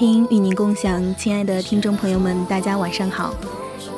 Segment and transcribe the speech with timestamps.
[0.00, 3.34] 频与您共享，亲爱的听众朋友们，大家晚上好。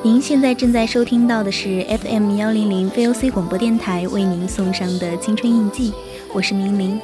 [0.02, 5.92] 您现在正在收听到的是 FM 幺零零 VOC 广播电台为您送上的青春印记，
[6.34, 7.00] 我是明明。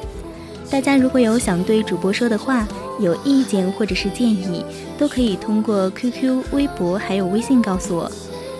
[0.69, 2.67] 大家如果有想对主播说的话，
[2.99, 4.65] 有意见或者是建议，
[4.97, 8.11] 都可以通过 QQ、微博还有微信告诉我，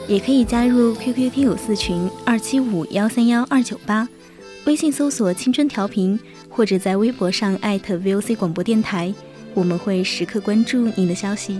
[0.08, 4.08] 也可以加入 QQ 听友四群二七五幺三幺二九八，
[4.64, 6.17] 微信搜索青春调频，
[6.48, 9.14] 或者在微博上艾特 VOC 广播电台。
[9.60, 11.60] 我们会时刻关注您的消息。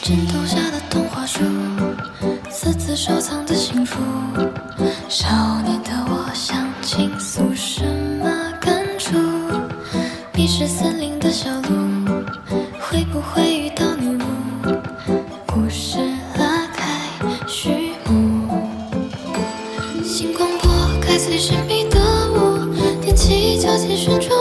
[0.00, 1.40] 枕头下的童话书，
[2.48, 3.37] 私自收藏
[21.48, 21.98] 神秘的
[22.30, 22.58] 舞
[23.00, 24.37] 踮起脚尖旋转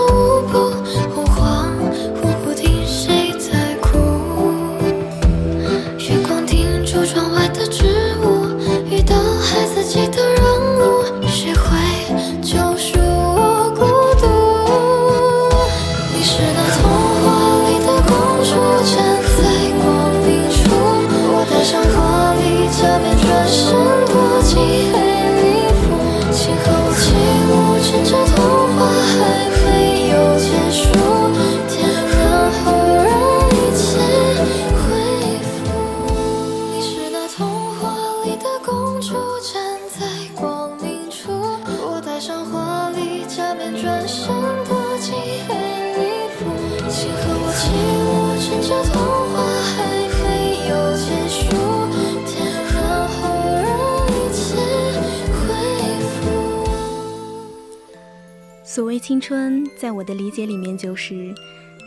[60.78, 61.34] 就是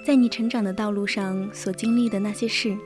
[0.04, 2.76] 在你成长的道路上所经历的那些事，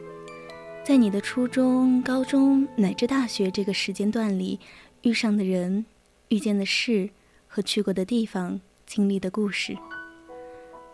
[0.84, 4.60] 在你的初中、高中乃至大学这个时间段里
[5.02, 5.86] 遇上的人、
[6.28, 7.08] 遇见的事
[7.46, 9.76] 和去过的地方、经历的故事，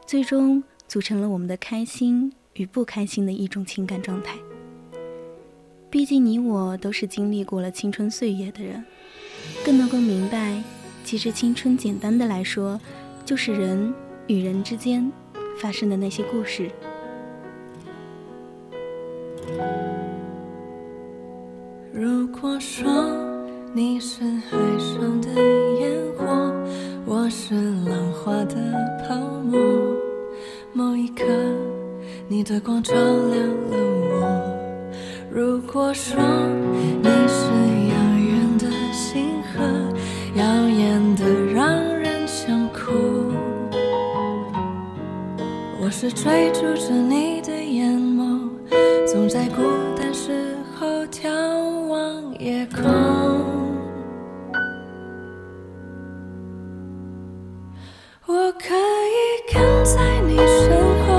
[0.06, 4.36] 最终组成了我们的开心与不开心的一种情感状态。
[5.90, 8.84] 毕竟你我都是经历过了青春岁月的人，
[9.64, 10.62] 更能够明白，
[11.02, 12.80] 其实青春简单的来说。
[13.22, 13.94] 就是人
[14.30, 15.10] 与人之间
[15.58, 16.70] 发生的那些故事。
[21.92, 22.88] 如果说
[23.74, 25.28] 你是海上的
[25.80, 26.54] 烟火，
[27.04, 28.54] 我是浪花的
[29.02, 29.58] 泡沫，
[30.72, 31.24] 某一刻
[32.28, 33.76] 你的光照亮了
[34.12, 34.94] 我。
[35.28, 36.22] 如果说
[37.02, 37.50] 你是
[37.88, 39.60] 遥远的星河，
[40.36, 41.99] 耀眼的让。
[45.90, 48.48] 我是追逐着你的眼眸，
[49.08, 49.60] 总在孤
[49.98, 51.28] 单时候眺
[51.88, 52.84] 望夜空。
[58.24, 60.70] 我可以跟在你身
[61.08, 61.09] 后，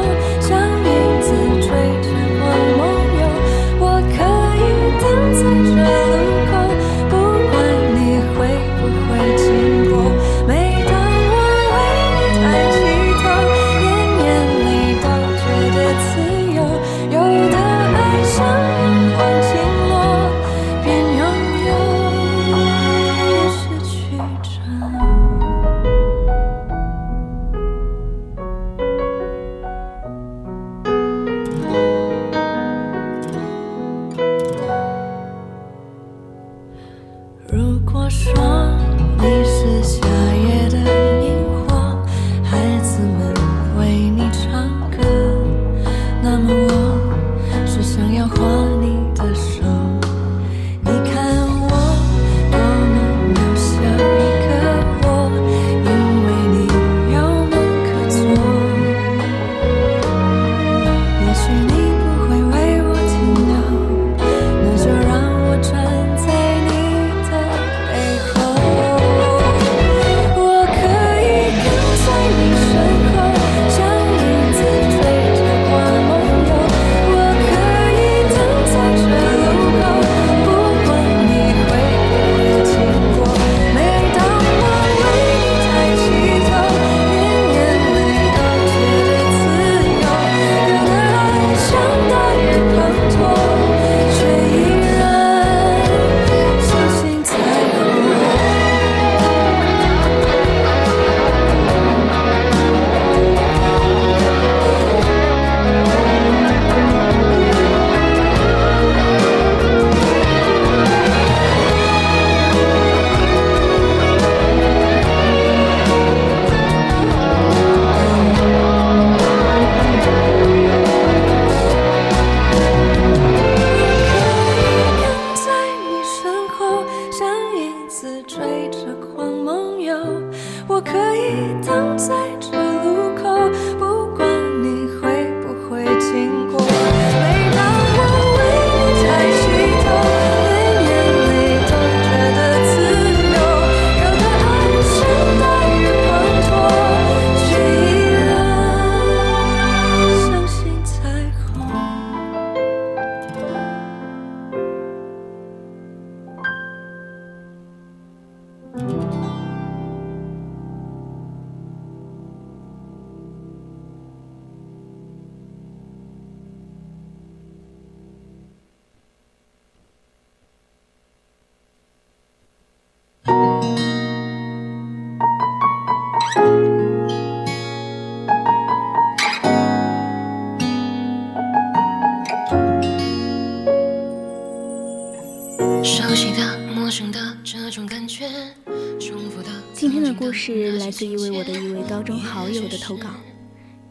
[190.31, 193.09] 故事来自一位我的一位高中好友的投稿，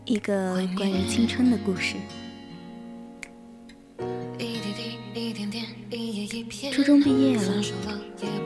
[0.06, 1.96] 一个关于青春的故事。
[6.72, 7.62] 初中毕业了，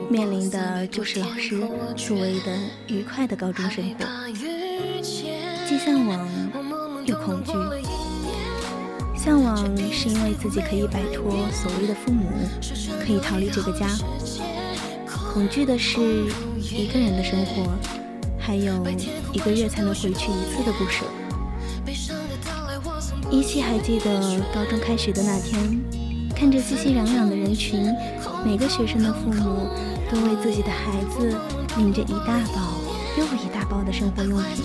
[0.09, 1.57] 面临的就是老师
[1.95, 2.59] 所谓的
[2.89, 4.05] 愉快的高中生活，
[5.65, 6.29] 既向往
[7.05, 7.53] 又恐惧。
[9.15, 9.55] 向往
[9.89, 12.27] 是因为自己可以摆脱所谓的父母，
[12.99, 13.87] 可以逃离这个家。
[15.35, 15.99] 恐惧的是
[16.61, 17.69] 一个人的生活，
[18.39, 18.73] 还有
[19.33, 21.03] 一个月才能回去一次的不舍。
[23.29, 25.77] 依稀还记得高中开学的那天，
[26.33, 27.93] 看着熙熙攘攘的人群，
[28.45, 29.67] 每个学生的父母
[30.09, 31.37] 都为自己的孩子
[31.75, 32.71] 拎着一大包
[33.17, 34.63] 又一大包的生活用品。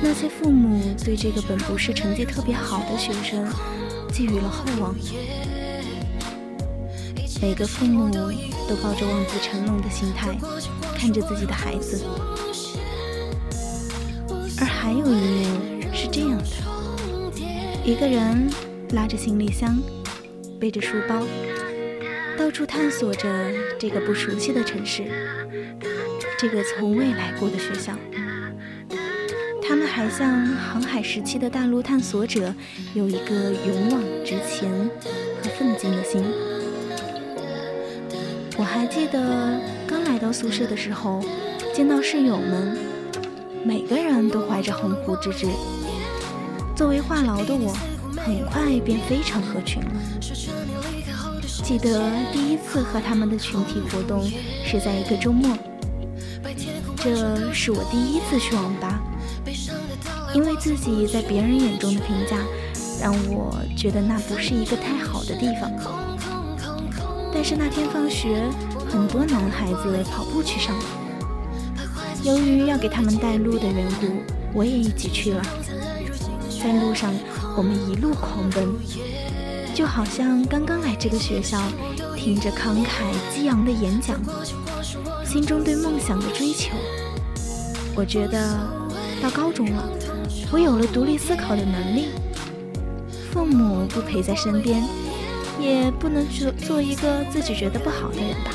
[0.00, 3.44] 那些父母对这个本不是成绩特别好的学生
[4.12, 4.94] 寄予了厚望。
[7.42, 10.36] 每个父母都抱着望子成龙的心态
[10.94, 12.04] 看着自己的孩子，
[14.58, 16.44] 而还有一幕是这样的：
[17.82, 18.50] 一个人
[18.90, 19.78] 拉着行李箱，
[20.60, 21.22] 背着书包，
[22.38, 23.28] 到处探索着
[23.78, 25.04] 这个不熟悉的城市，
[26.38, 27.94] 这个从未来过的学校。
[29.66, 32.54] 他们还像航海时期的大陆探索者，
[32.92, 34.70] 有一个勇往直前
[35.42, 36.22] 和奋进的心。
[38.60, 41.24] 我还记得刚来到宿舍的时候，
[41.74, 42.76] 见到室友们，
[43.64, 45.46] 每个人都怀着鸿鹄之志。
[46.76, 47.74] 作为话痨的我，
[48.18, 49.90] 很快便非常合群了。
[51.64, 54.30] 记得第一次和他们的群体活动
[54.66, 55.56] 是在一个周末，
[56.96, 59.00] 这是我第一次去网吧，
[60.34, 62.36] 因为自己在别人眼中的评价，
[63.00, 65.72] 让我觉得那不是一个太好的地方。
[67.42, 68.44] 但是那天放学，
[68.86, 70.84] 很多男孩子跑步去上网。
[72.22, 74.08] 由于要给他们带路的缘故，
[74.52, 75.42] 我也一起去了。
[76.62, 77.10] 在路上，
[77.56, 78.68] 我们一路狂奔，
[79.74, 81.58] 就好像刚刚来这个学校，
[82.14, 84.20] 听着慷慨激昂的演讲，
[85.24, 86.76] 心中对梦想的追求。
[87.94, 88.54] 我觉得
[89.22, 89.88] 到高中了，
[90.52, 92.08] 我有了独立思考的能力，
[93.32, 94.82] 父母不陪在身边。
[95.70, 98.50] 也不能做做一个自己觉得不好的人吧。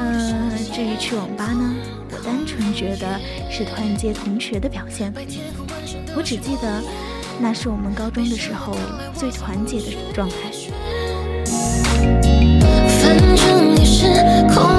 [0.00, 1.74] 嗯，至于去网吧呢，
[2.10, 3.18] 我单纯觉得
[3.50, 5.12] 是团结同学的表现。
[6.16, 6.82] 我只记得，
[7.40, 8.76] 那是我们高中的时候
[9.14, 10.36] 最团结的状态。
[13.00, 14.06] 反正也是
[14.54, 14.77] 空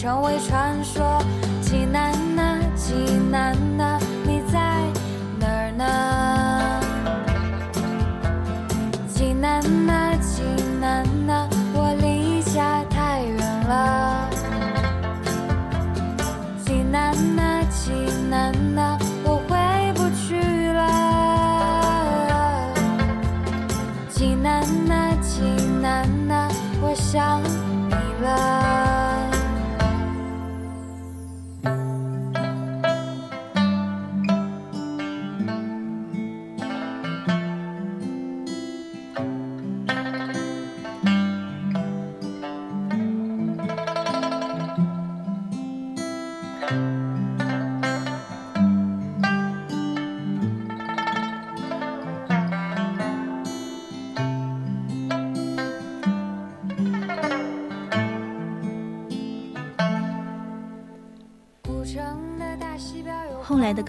[0.00, 0.69] 成为传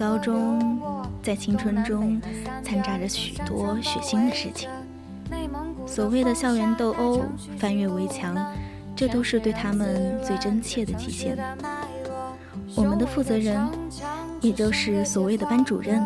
[0.02, 0.80] 高中，
[1.22, 2.20] 在青春中
[2.64, 4.68] 掺杂着许多血腥的事情。
[5.86, 7.22] 所谓的校园斗殴、
[7.56, 8.36] 翻越围墙，
[8.96, 11.38] 这都是对他们最真切的体现。
[12.74, 13.64] 我们的负责人，
[14.40, 16.04] 也就是所谓的班主任，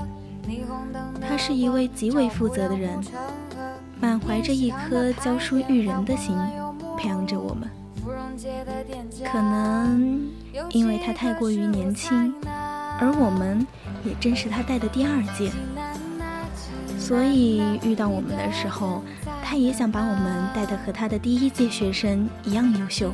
[1.27, 3.01] 他是一位极为负责的人，
[3.99, 6.37] 满怀着一颗教书育人的心，
[6.99, 7.67] 培养着我们。
[9.33, 10.29] 可能
[10.69, 12.35] 因为他太过于年轻，
[13.01, 13.67] 而我们
[14.07, 15.51] 也正是他带的第二届，
[16.97, 19.03] 所以遇到我们的时候，
[19.43, 23.13] 他也想把我们带的和他的第一届学生一样优秀。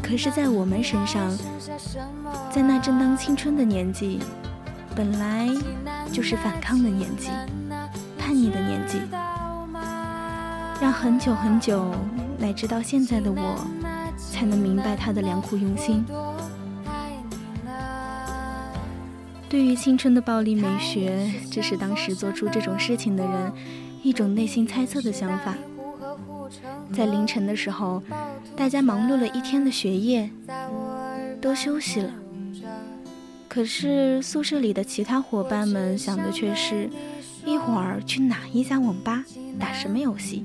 [0.00, 1.36] 可是，在我们身上，
[2.52, 4.20] 在那正当青春的年纪，
[4.94, 5.48] 本来
[6.12, 7.28] 就是反抗的年纪，
[8.16, 9.00] 叛逆的年纪，
[10.80, 11.92] 让很久很久。
[12.38, 13.66] 乃至到现在的我，
[14.32, 16.06] 才能明白他的良苦用心。
[19.48, 23.52] 对于青春的暴力美学，这是当时做出这种事情的人
[24.02, 25.56] 一种内心猜测的想法。
[26.92, 28.02] 在凌晨的时候，
[28.54, 30.28] 大家忙碌了一天的学业，
[31.40, 32.12] 都休息了。
[33.48, 36.90] 可是宿舍里的其他伙伴们想的却是，
[37.46, 39.24] 一会儿去哪一家网吧
[39.58, 40.44] 打什么游戏。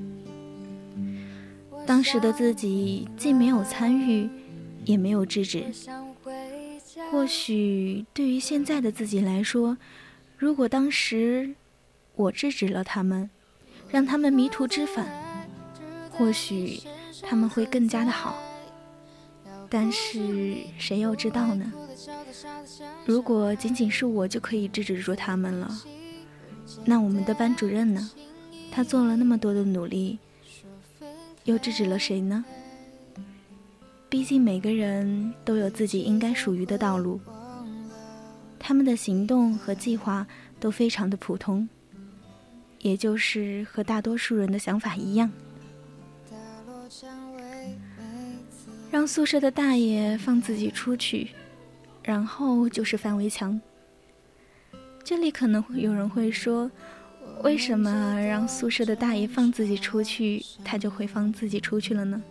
[1.86, 4.28] 当时的自己既没有参与，
[4.86, 5.64] 也没有制止。
[7.14, 9.78] 或许对于现在的自己来说，
[10.36, 11.54] 如果当时
[12.16, 13.30] 我制止了他们，
[13.88, 15.06] 让他们迷途知返，
[16.10, 16.80] 或许
[17.22, 18.36] 他们会更加的好。
[19.70, 21.72] 但是谁又知道呢？
[23.06, 25.70] 如果仅仅是我就可以制止住他们了，
[26.84, 28.10] 那我们的班主任呢？
[28.72, 30.18] 他做了那么多的努力。
[31.44, 32.44] 又制止了谁呢？
[34.14, 37.20] 毕竟每个人都有自己应该属于的道路，
[38.60, 40.24] 他们的行动和计划
[40.60, 41.68] 都非常的普通，
[42.78, 45.28] 也就是和大多数人的想法一样。
[48.88, 51.30] 让宿舍的大爷放自己出去，
[52.04, 53.60] 然后就是翻围墙。
[55.02, 56.70] 这里可能会有人会说。
[57.42, 62.22] 为什么让宿舍的大爷放自己出去，他就会放自己出去了呢？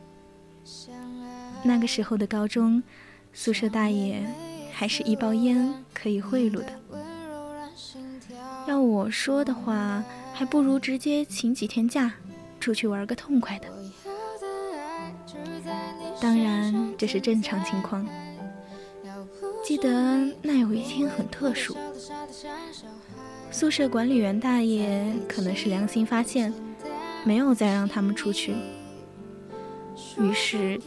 [1.64, 2.84] 那个时候的高中，
[3.34, 4.22] 宿舍大爷
[4.72, 6.80] 还是一包烟可以贿赂的。
[8.68, 10.04] 要我说的话，
[10.34, 12.14] 还不如直接请几天假，
[12.60, 13.68] 出去玩个痛快的。
[16.22, 18.06] 当然，这是正常情况。
[19.64, 19.90] 记得
[20.42, 21.76] 那有一天很特殊。
[23.52, 26.54] 宿舍管理员大爷可能是良心发现，
[27.24, 28.56] 没有再让他们出去，
[30.18, 30.80] 于是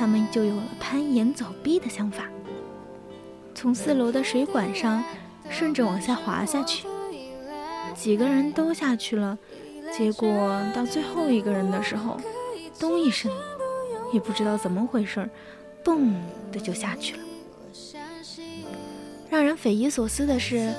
[0.00, 2.24] 他们就有了攀岩走壁的想法，
[3.54, 5.04] 从四楼的水管上
[5.50, 6.88] 顺着往下滑下去。
[7.94, 9.38] 几个人都下去了，
[9.94, 12.18] 结果到最后一个人的时候，
[12.78, 13.30] 咚一声，
[14.10, 15.28] 也不知道怎么回事，
[15.84, 16.14] 嘣
[16.50, 17.22] 的就下去了。
[19.28, 20.72] 让人匪夷所思的是。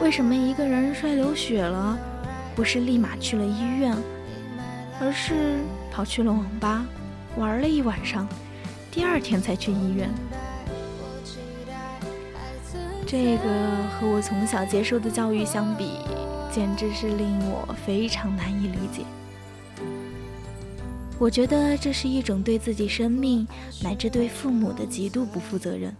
[0.00, 1.98] 为什么一个人摔流血了，
[2.54, 3.94] 不是立马去了医院，
[4.98, 5.58] 而是
[5.92, 6.86] 跑去了网吧
[7.36, 8.26] 玩了一晚上，
[8.96, 10.08] 第二天才去医院？
[13.06, 13.42] 这个
[13.90, 15.98] 和我从小接受的教育相比，
[16.50, 19.02] 简直是令我非常难以理解。
[21.18, 23.46] 我觉得这是一种对自己生命
[23.82, 25.94] 乃至对父母的极度不负责任。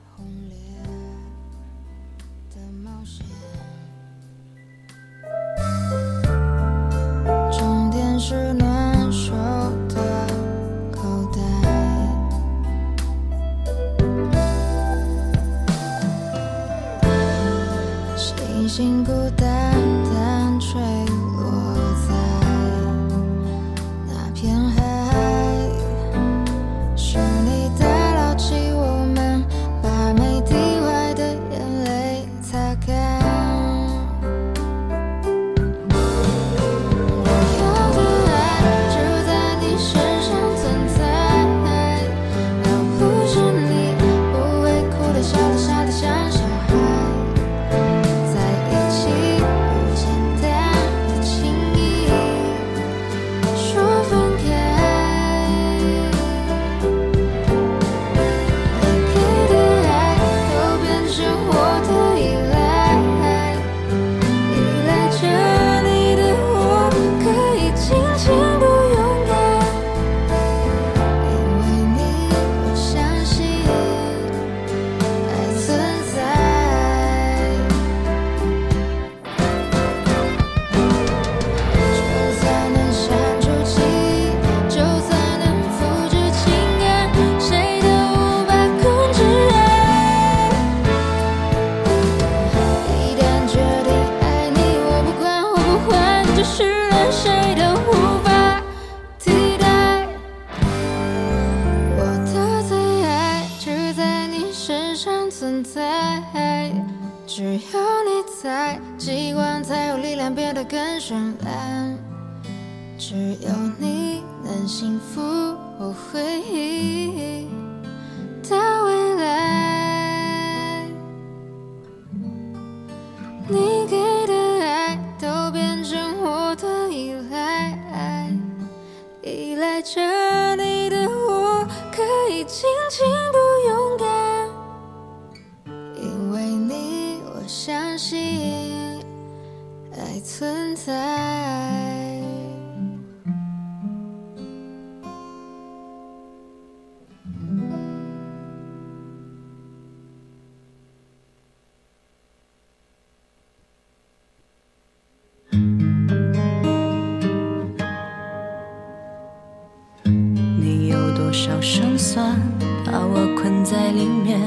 [161.57, 162.37] 有胜算，
[162.85, 164.39] 把我困在里面。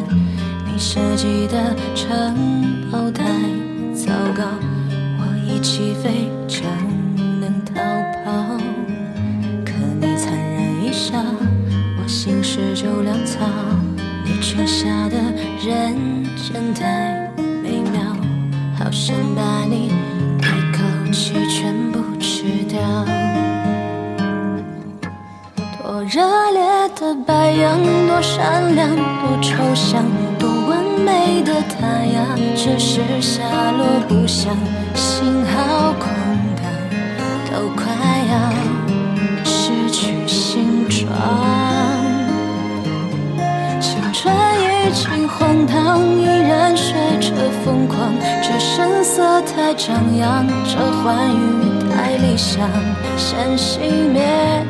[0.63, 2.35] 你设计的城
[2.91, 3.23] 堡太
[3.95, 4.43] 糟糕，
[5.17, 6.61] 我一起飞就
[7.41, 7.81] 能逃
[8.23, 8.57] 跑。
[9.65, 11.17] 可你残忍一笑，
[11.99, 13.43] 我心事就潦草。
[14.23, 15.17] 你缺下的
[15.65, 17.18] 人间太
[28.19, 30.03] 多善良，多抽象。
[30.38, 34.53] 多完美的他呀，只是下落不详，
[34.93, 36.10] 心好空
[36.58, 36.65] 荡，
[37.49, 37.86] 都快
[38.29, 38.51] 要
[39.45, 41.10] 失去形状。
[43.79, 47.32] 青春已经荒唐，依然学着
[47.63, 52.69] 疯狂，这声色太张扬，这欢愉太理想，
[53.15, 53.79] 先熄
[54.12, 54.21] 灭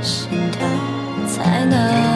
[0.03, 0.67] 心跳，
[1.27, 2.08] 才能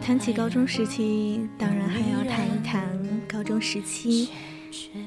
[0.00, 2.88] 谈起高中时期，当然还要谈一谈
[3.28, 4.30] 高中时期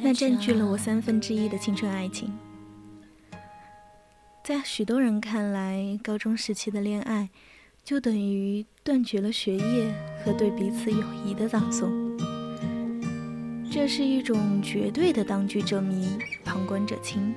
[0.01, 2.29] 那占据了我三分之一的青春爱情。
[4.43, 7.29] 在许多人看来，高中时期的恋爱
[7.85, 9.93] 就等于断绝了学业
[10.25, 12.10] 和对彼此友谊的葬送。
[13.73, 16.05] 这是一种绝对的当局者迷，
[16.43, 17.33] 旁观者清。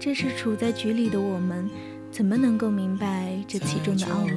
[0.00, 1.68] 这是处在局里的我们，
[2.10, 4.32] 怎么能够明白这其中的奥秘？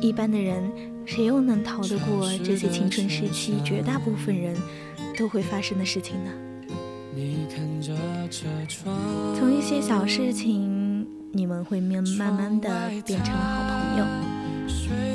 [0.00, 0.70] 一般的人，
[1.04, 4.56] 谁又能逃得过这些青春时期绝大部分人
[5.18, 6.30] 都会发生的事情呢？
[9.36, 12.70] 从一些小事情，你们会慢慢的
[13.04, 14.06] 变成好朋友。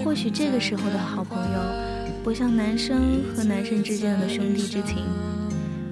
[0.03, 1.59] 或许这个时候的好朋友，
[2.23, 4.97] 不像男生和男生之间的兄弟之情，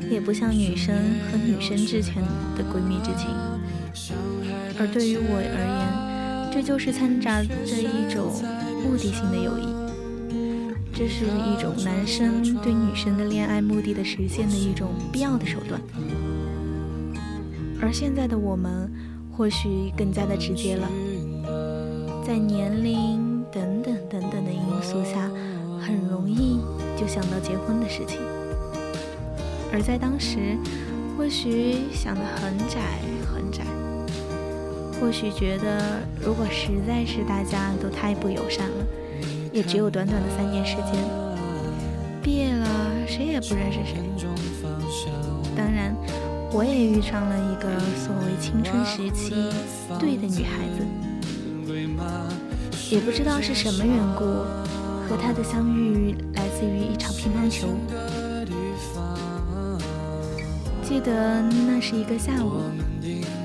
[0.09, 0.95] 也不像女生
[1.31, 2.15] 和女生之间
[2.55, 3.29] 的闺蜜之情。
[4.79, 8.31] 而对于我而言，这就是掺杂着一种。
[8.77, 9.67] 目的性的友谊，
[10.93, 15.81] 这是一种男生对女生的恋爱目的的实现的一种必要的手段。
[17.81, 18.89] 而现在的我们，
[19.35, 20.87] 或许更加的直接了，
[22.25, 25.29] 在年龄等等等等的因素下，
[25.88, 26.60] 很容易
[27.00, 28.19] 就想到结婚的事情。
[29.71, 30.58] 而在当时，
[31.17, 33.00] 或许想的很窄
[33.34, 33.63] 很窄。
[35.00, 38.86] 或许觉得，如果实在是大家都太不友善了，
[39.54, 40.93] 也只有短短的三年时间，
[42.21, 42.67] 毕业了
[43.08, 44.04] 谁也不认识谁。
[45.56, 45.95] 当然，
[46.52, 49.32] 我也遇上了一个所谓青春时期
[50.00, 50.84] 对的女孩子，
[52.89, 54.23] 也不知道是什么缘故，
[55.07, 57.67] 和他的相遇来自于一场乒乓球。
[60.83, 62.61] 记得那是一个下午，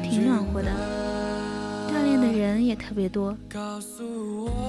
[0.02, 0.70] 挺暖和的，
[1.88, 3.36] 锻炼的人也特别多。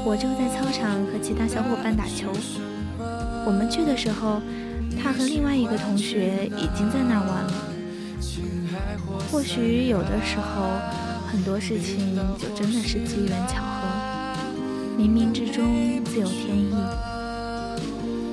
[0.05, 2.31] 我正在操场和其他小伙伴打球。
[3.45, 4.41] 我们去的时候，
[5.01, 7.53] 他和另外一个同学已经在那玩了。
[9.31, 10.79] 或许有的时候，
[11.27, 13.72] 很多事情就真的是机缘巧合，
[15.03, 16.73] 冥冥之中自有天意。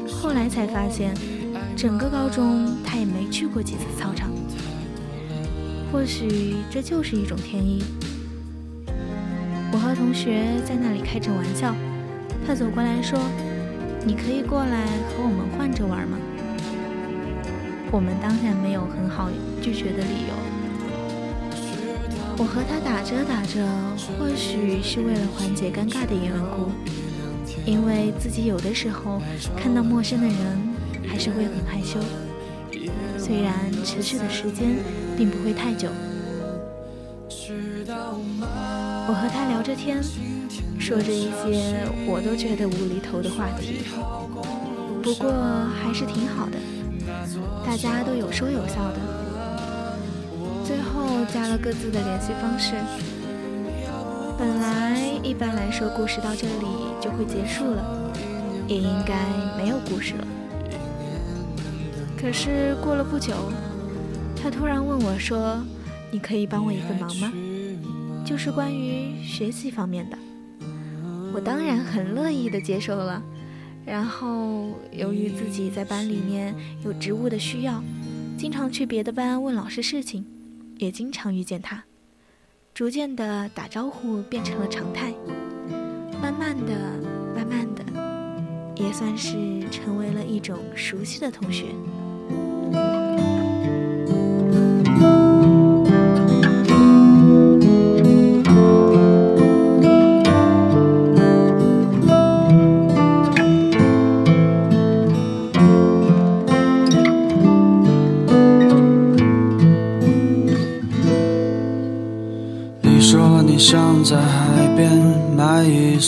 [0.08, 1.12] 后来才发现。
[1.76, 4.30] 整个高中，他也没去过几次操场。
[5.90, 7.82] 或许这就是一种天意。
[9.72, 11.74] 我和同学在那里开着玩笑，
[12.46, 13.18] 他走过来说
[14.04, 16.18] ：“你可以过来和我们换着玩吗？”
[17.90, 19.30] 我们当然没有很好
[19.62, 20.39] 拒绝的理由。
[22.40, 23.60] 我和他打着打着，
[24.18, 26.72] 或许是为了缓解尴尬的缘故，
[27.66, 29.20] 因为自己有的时候
[29.54, 30.70] 看到陌生的人。
[31.08, 31.98] 还是会很害羞，
[33.18, 33.52] 虽然
[33.84, 34.76] 持续的时间
[35.16, 35.88] 并不会太久。
[39.08, 40.00] 我和他聊着天，
[40.78, 43.80] 说着一些我都觉得无厘头的话题，
[45.02, 45.32] 不过
[45.82, 46.58] 还是挺好的，
[47.66, 49.19] 大家都有说有笑的。
[51.32, 52.74] 加了各自的联系方式。
[54.38, 56.66] 本来一般来说，故事到这里
[57.00, 58.12] 就会结束了，
[58.66, 59.14] 也应该
[59.56, 60.26] 没有故事了。
[62.18, 63.34] 可是过了不久，
[64.36, 65.58] 他突然问我说
[66.10, 67.32] ：“你可以帮我一个忙吗？
[68.24, 70.18] 就是关于学习方面的。”
[71.32, 73.22] 我当然很乐意的接受了。
[73.86, 77.82] 然后由于自己在班里面有职务的需要，
[78.36, 80.26] 经常去别的班问老师事情，
[80.80, 81.84] 也经常遇见他。
[82.72, 85.12] 逐渐的打招呼变成了常态，
[86.22, 86.72] 慢慢的、
[87.36, 87.84] 慢慢的，
[88.76, 89.36] 也算是
[89.70, 91.66] 成为了一种熟悉的同学。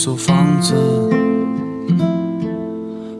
[0.03, 0.73] 所房子，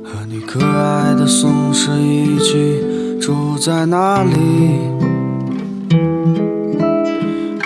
[0.04, 2.84] 和你可爱的松狮一起。
[3.22, 4.34] 住在哪里？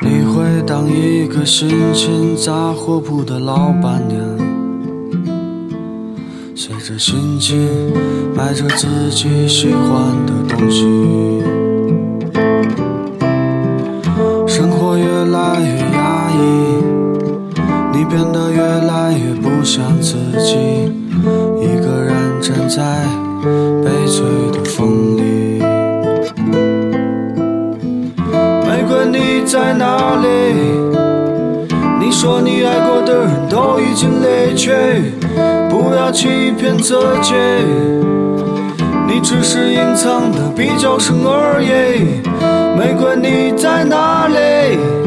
[0.04, 4.22] 你会当一个心情杂货铺的老板娘，
[6.54, 7.68] 随着心情
[8.36, 10.84] 买着自己喜欢的东西。
[14.46, 16.38] 生活越来越压抑，
[17.98, 18.47] 你变得
[19.68, 20.56] 想自己，
[21.60, 22.82] 一个人站在
[23.84, 25.62] 悲催的风里。
[28.66, 30.28] 玫瑰，你在哪里？
[32.00, 34.72] 你说你爱过的人都已经离去，
[35.70, 37.34] 不要欺骗自己，
[39.06, 42.22] 你只是隐藏的比较深而已。
[42.80, 45.07] 玫瑰你在哪里？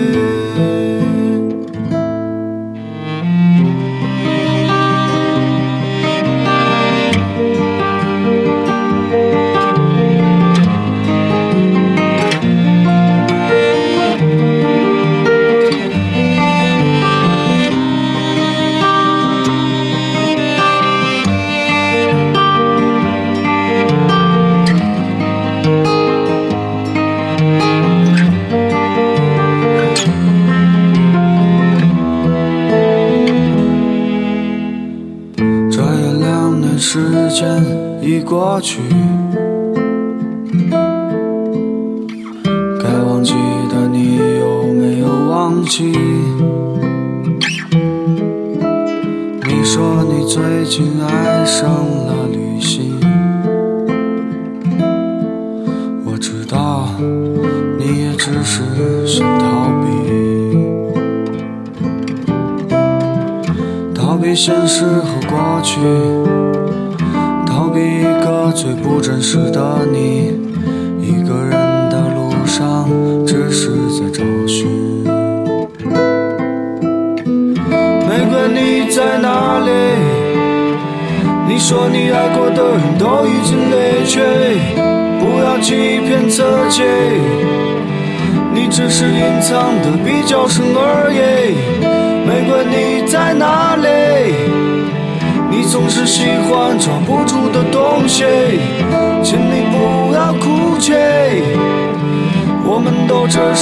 [38.71, 39.00] 去，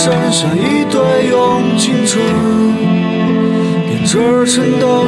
[0.01, 0.97] 剩下一堆
[1.29, 2.23] 用青春
[3.85, 5.07] 编织成的回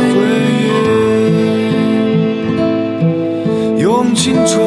[3.77, 4.59] 忆，用青春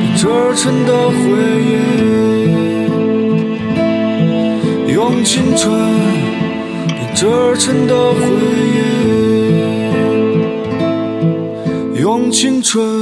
[0.00, 1.14] 编织成的回
[1.60, 1.62] 忆，
[4.90, 5.70] 用青春
[6.86, 7.26] 编织
[7.58, 8.20] 成的回
[11.94, 12.00] 忆。
[12.00, 12.93] 用青春。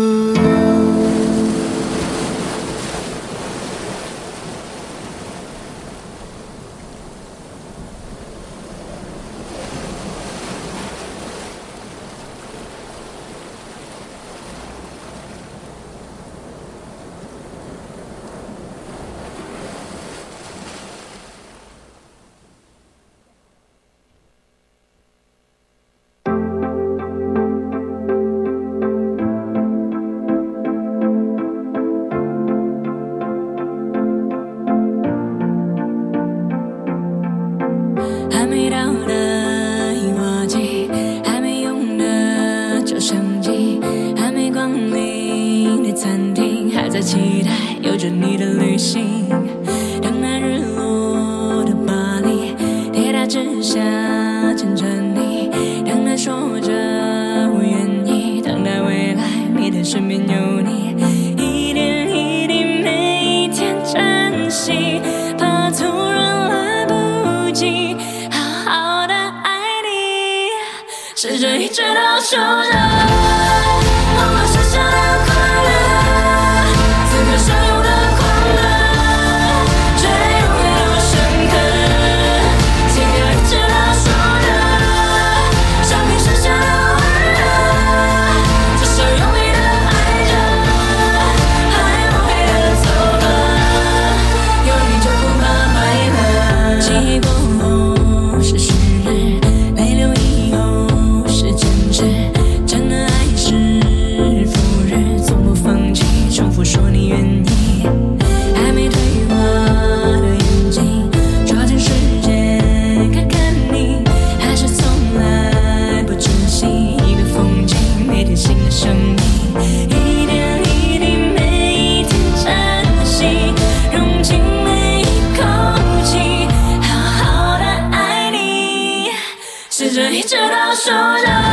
[130.75, 131.52] show love.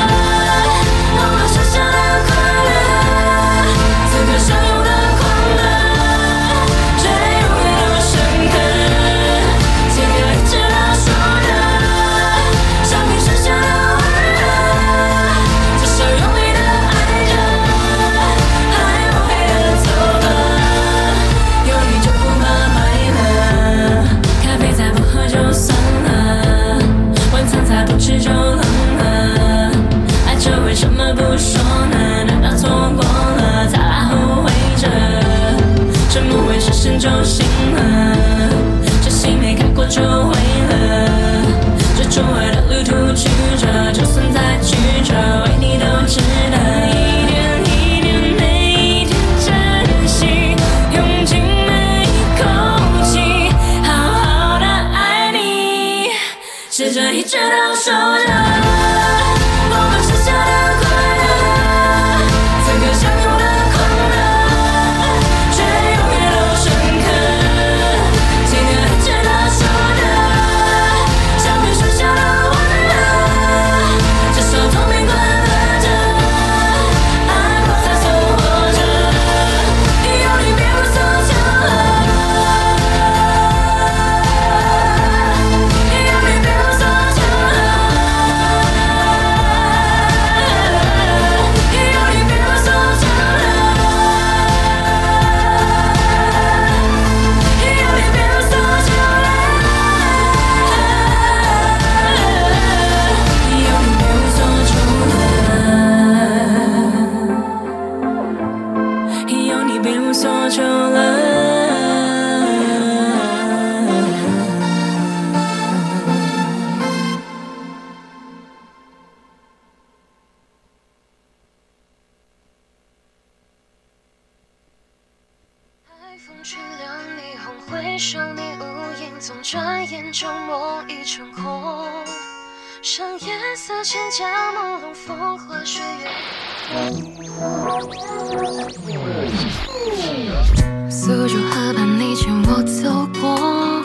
[140.89, 143.81] 苏州河畔，你牵我走过，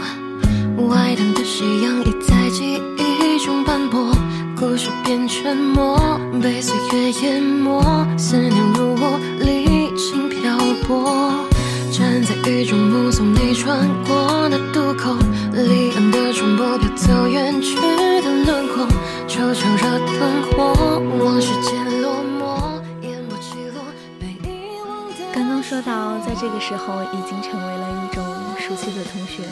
[0.89, 2.04] 外滩的夕阳
[26.35, 28.24] 这个时候已经成为了一种
[28.59, 29.43] 熟悉的同学。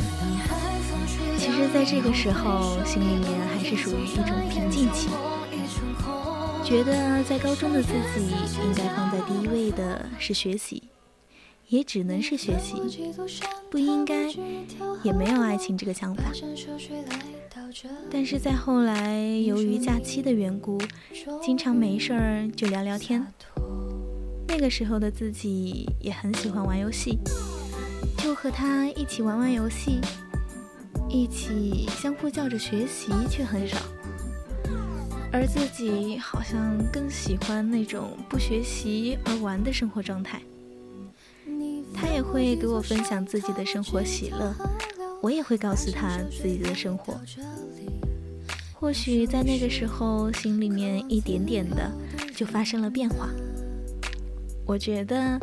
[1.39, 5.09] 其实，在这个时候，心里面还是属于一种平静期，
[6.63, 10.85] 觉得在高中的自己应该放在第一位的是学习。
[11.69, 12.75] 也只能是学习，
[13.71, 14.29] 不应该，
[15.03, 16.25] 也没有爱情这个想法。
[18.11, 20.79] 但是在后来，由于假期的缘故，
[21.41, 23.27] 经常没事儿就聊聊天。
[24.55, 27.19] 那个时候的自己也很喜欢玩游戏，
[28.19, 29.99] 就和他一起玩玩游戏，
[31.09, 33.79] 一起相互叫着学习，却很少。
[35.33, 40.43] 而自己好像更喜欢那种不学习而玩的生活状态。
[41.95, 44.55] 他也会给我分享自己的生活喜乐，
[45.23, 47.19] 我也会告诉他自己的生活。
[48.75, 51.91] 或许在那个时候，心里面一点点的
[52.37, 53.31] 就发生了变化。
[54.65, 55.39] 我觉得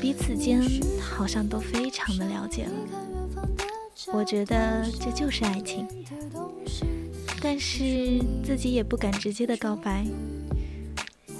[0.00, 0.60] 彼此间
[1.00, 2.72] 好像都非常的了解了。
[4.12, 5.86] 我觉得这就是爱情，
[7.40, 10.04] 但是自己也不敢直接的告白，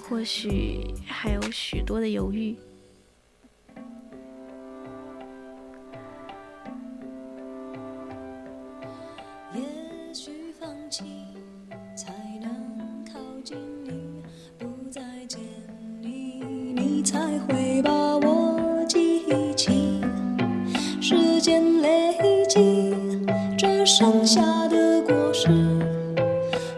[0.02, 2.56] 或许还有许多的犹豫。
[9.54, 11.04] 也许放弃
[17.04, 20.00] 才会把我记起，
[21.02, 22.16] 时间累
[22.48, 22.94] 积，
[23.58, 25.48] 这剩下的果实，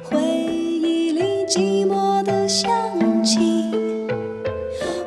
[0.02, 2.68] 回忆里寂寞的香
[3.22, 3.70] 气。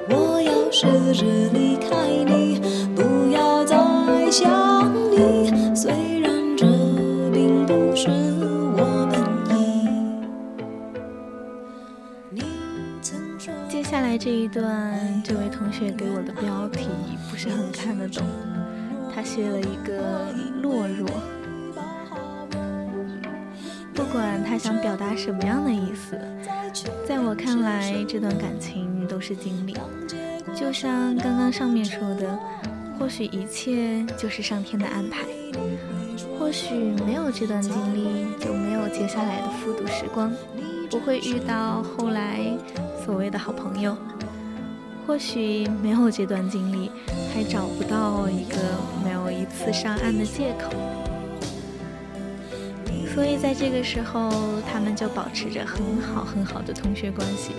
[0.10, 2.62] 我要试着离开你，
[2.96, 3.76] 不要再
[4.32, 4.99] 想。
[13.70, 16.90] 接下来这一段，这位同学给我的标题
[17.30, 18.26] 不是很看得懂，
[19.14, 21.08] 他写了一个懦弱。
[23.94, 26.20] 不管他想表达什么样的意思，
[27.08, 29.76] 在我看来，这段感情都是经历。
[30.56, 32.38] 就像刚刚上面说的，
[32.98, 35.24] 或许一切就是上天的安排，
[36.38, 36.74] 或许
[37.06, 40.32] 没有这段经历，就没有接下来的复读时光，
[40.90, 42.40] 不会遇到后来
[43.10, 43.98] 所谓的好朋友。
[45.08, 46.92] 或许没有这段经历，
[47.34, 48.56] 还找不到一个
[49.04, 50.70] 没有一次上岸的借口。
[53.12, 54.30] 所以在这个时候，
[54.72, 57.54] 他们就保持着很好很好的同学关系。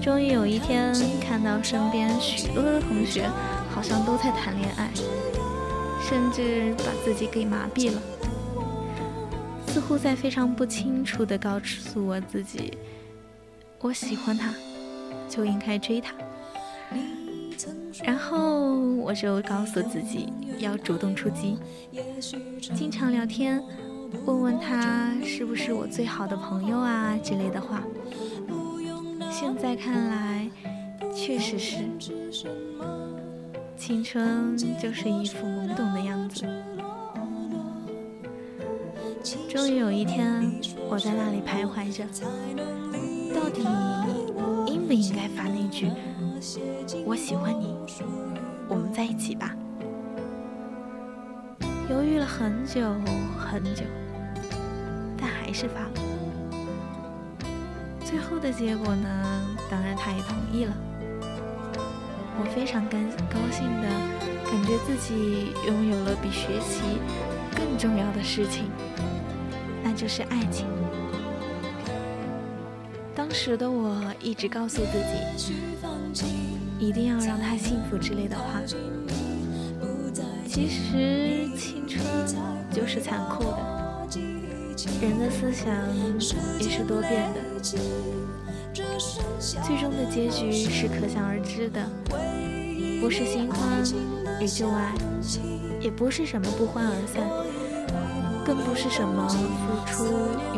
[0.00, 3.28] 终于有一天，看到身边许多的同学
[3.70, 4.90] 好像都在谈恋爱，
[6.08, 8.00] 甚至把自己给麻痹了，
[9.66, 12.78] 似乎在非常不清楚地告诉我自己：
[13.80, 14.54] 我喜欢他，
[15.28, 16.12] 就应该追他。
[18.04, 21.58] 然后我就告诉自己要主动出击，
[22.74, 23.62] 经常聊天。
[24.26, 27.82] 问问他是不是我最好的朋友啊之类的话，
[29.30, 30.48] 现在看来
[31.14, 31.76] 确实是。
[33.76, 36.44] 青春就是一副懵懂的样子。
[39.48, 42.04] 终于有一天，我在那里徘徊着，
[43.34, 43.62] 到底
[44.66, 45.90] 应不应该发那句
[47.06, 47.74] “我喜欢你，
[48.68, 49.54] 我们在一起吧”。
[51.88, 52.80] 犹豫了很久
[53.38, 53.84] 很久，
[55.18, 55.90] 但还是发了。
[58.04, 59.08] 最后的结果呢？
[59.70, 60.72] 当然他也同意了。
[62.42, 62.96] 我非常高
[63.28, 63.88] 高兴的，
[64.50, 66.80] 感觉自己拥有了比学习
[67.54, 68.70] 更重要的事情，
[69.82, 70.66] 那就是爱情。
[73.30, 74.98] 当时的我一直告诉自
[75.36, 75.52] 己，
[76.80, 78.60] 一定要让他幸福之类的话。
[80.48, 82.04] 其实青春
[82.72, 83.58] 就是残酷的，
[85.00, 85.64] 人的思想
[86.58, 87.40] 也是多变的，
[88.74, 91.88] 最终的结局是可想而知的，
[93.00, 93.80] 不是新欢
[94.40, 94.92] 与旧爱，
[95.80, 97.22] 也不是什么不欢而散，
[98.44, 100.04] 更不是什么付出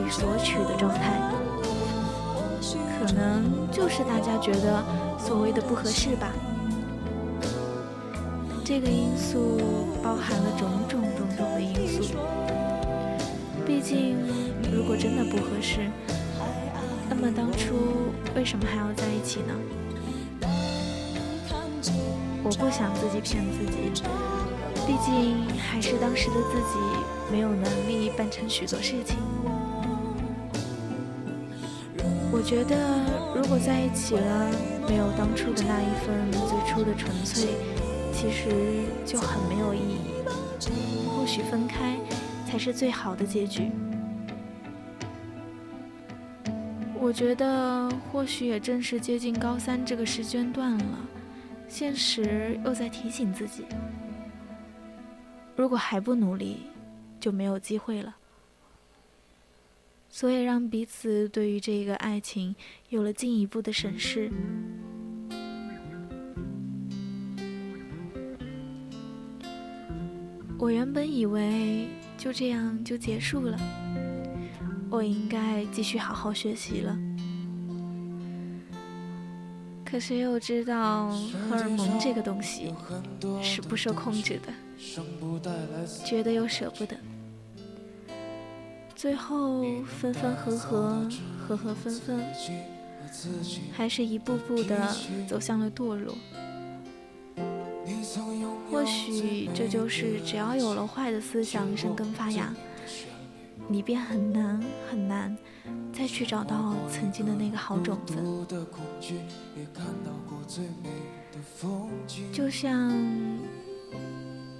[0.00, 1.20] 与索取的状态，
[3.04, 3.42] 可能
[3.72, 4.80] 就是大家觉得
[5.18, 6.32] 所谓的不合适吧。
[8.64, 9.60] 这个因素
[10.00, 12.14] 包含了种种种种的因素。
[13.66, 14.16] 毕竟，
[14.72, 15.90] 如果真的不合适，
[17.10, 17.74] 那么当初
[18.36, 19.52] 为什么还要在一起呢？
[22.44, 24.04] 我不想自己骗自己，
[24.86, 26.78] 毕竟还是当时的自己
[27.32, 29.16] 没有能力办成许多事情。
[32.42, 32.76] 我觉得，
[33.36, 34.50] 如果在一起了，
[34.88, 37.50] 没有当初的那一份最初的纯粹。
[38.12, 38.50] 其实
[39.06, 39.98] 就很没有意义。
[41.08, 41.96] 或许分开
[42.44, 43.70] 才是最好的结局。
[46.98, 50.98] 我觉得，或许也正是接近高三这个时间段了，
[51.68, 53.66] 现实又在提醒自己：
[55.54, 56.62] 如果还不努力，
[57.20, 58.16] 就没有机会了。
[60.14, 62.54] 所以，让彼此对于这个爱情
[62.90, 64.30] 有了进一步的审视。
[70.58, 71.88] 我原本以为
[72.18, 73.58] 就这样就结束了，
[74.90, 76.96] 我应该继续好好学习了。
[79.82, 81.08] 可谁又知道
[81.48, 82.72] 荷尔蒙这个东西
[83.42, 84.52] 是不受控制的，
[86.04, 86.96] 觉得又舍不得，
[89.02, 92.24] 最后分分合合，合合分分，
[93.72, 94.94] 还是一步步的
[95.26, 96.14] 走向了堕落。
[98.70, 102.54] 或许这就是只要有了坏的思想生根发芽，
[103.66, 105.36] 你便很难很难
[105.92, 108.14] 再去找到曾经的那个好种子。
[112.32, 112.92] 就像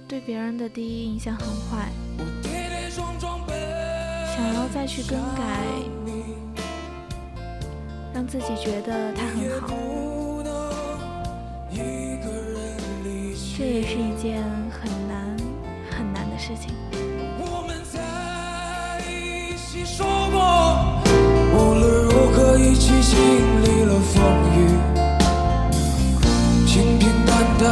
[0.05, 1.89] 对别人的第一印象很坏，
[2.41, 3.32] 跌跌撞撞
[4.35, 5.43] 想要再去更改，
[8.15, 9.67] 让自己觉得他很好。
[13.55, 15.37] 这也是一件很难
[15.91, 16.73] 很难的事情。
[17.37, 17.99] 我们在
[19.07, 20.41] 一起说过，
[21.53, 23.19] 无论如何一起经
[23.61, 24.15] 历了风
[24.57, 24.59] 雨，
[26.65, 27.69] 平平淡淡，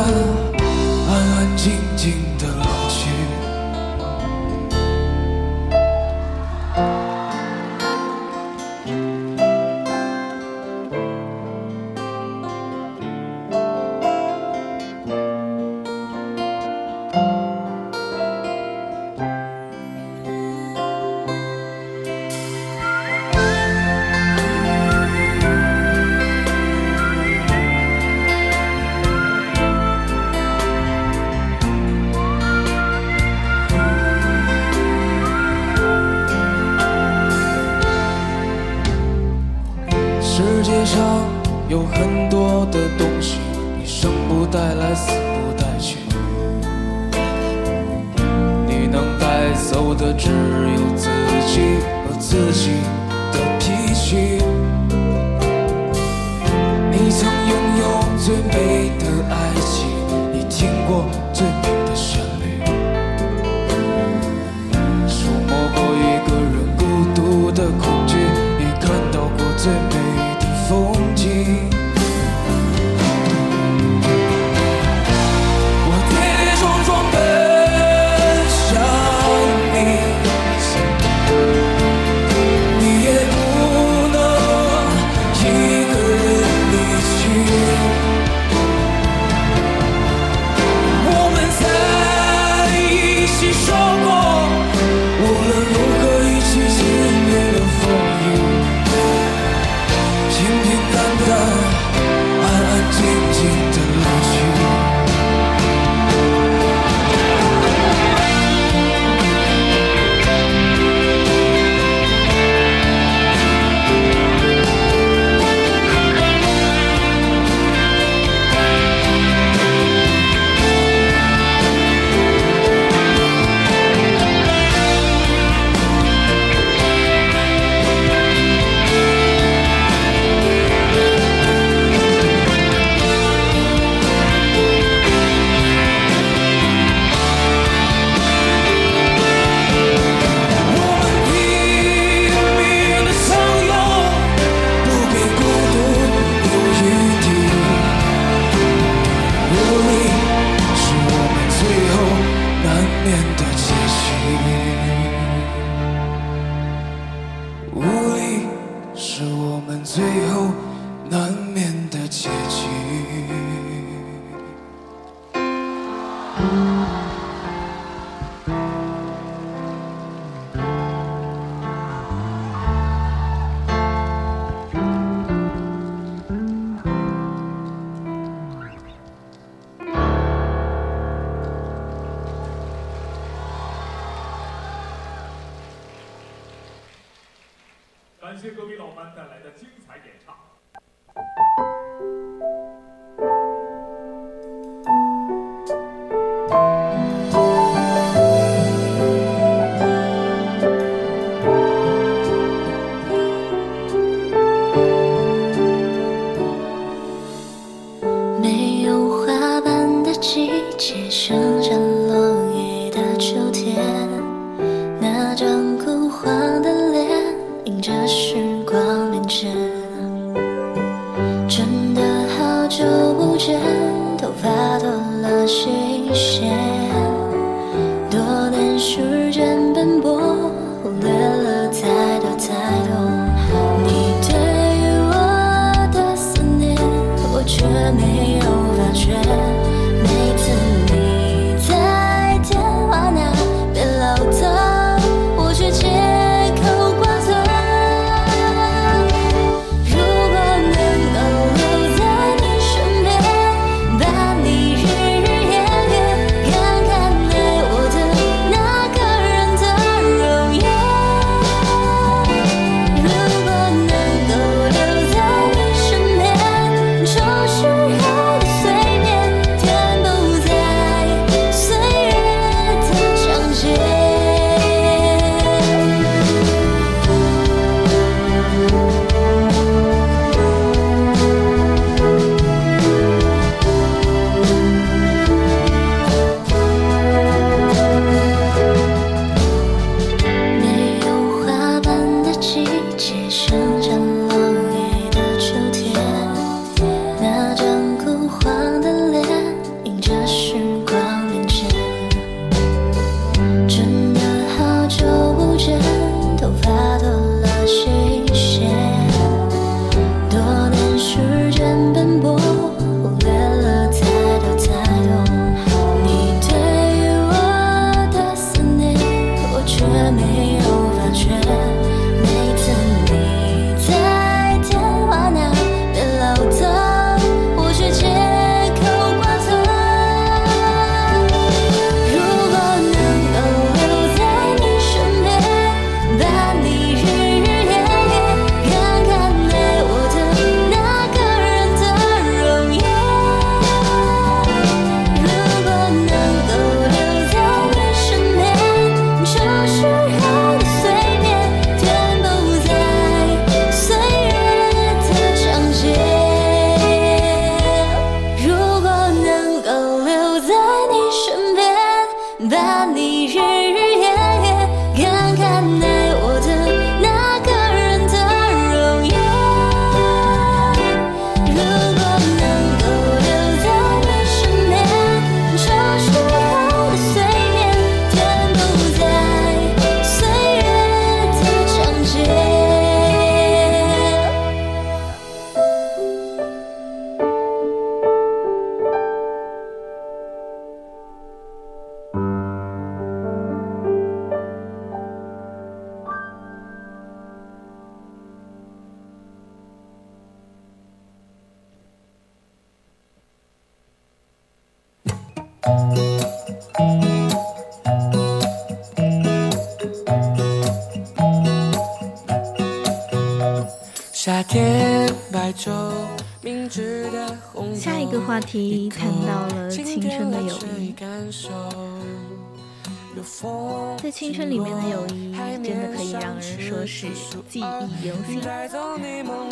[424.32, 427.08] 青春里面的友谊真的可以让人说是
[427.50, 428.38] 记忆犹新。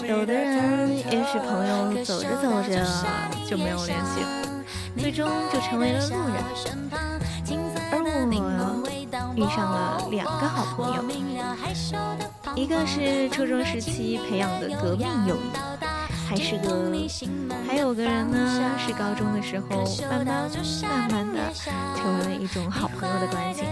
[0.08, 2.82] 有的人也许朋友走着走着
[3.46, 4.64] 就没有联系了
[4.98, 6.42] 最终就成为了路人
[7.92, 11.04] 而我遇上了两个好朋友。
[12.56, 15.69] 一个是初中时期培养的革命友谊
[16.30, 16.94] 还是个，
[17.68, 20.48] 还有个人呢，是高中的时候，慢慢
[20.84, 21.52] 慢慢的
[21.96, 23.64] 成为了一种好朋友的关系。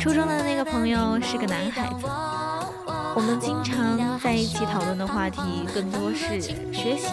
[0.00, 2.08] 初中的那个朋友是个男孩子，
[3.14, 5.40] 我们经常在一起讨论的话题
[5.72, 7.06] 更多是学习，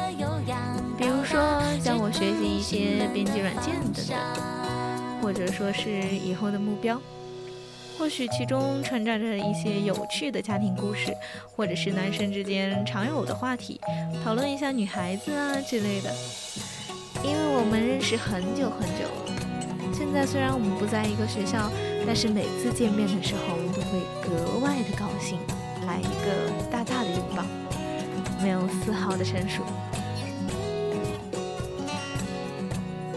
[0.98, 1.40] 比如说
[1.80, 7.00] 像我学习一些编辑软件等等，或者说是以后的目标。
[8.02, 11.16] 或许其中穿插着一些有趣的家庭故事，
[11.56, 13.80] 或者是男生之间常有的话题，
[14.24, 16.12] 讨论一下女孩子啊之类的。
[17.24, 21.70] 因为我们认识很久很久了，现在虽然我们不在一个学校，
[22.04, 25.38] 但是每次见面的时候我都会格外的高兴，
[25.86, 27.46] 来一个大大的拥抱，
[28.42, 29.62] 没有丝毫的生疏。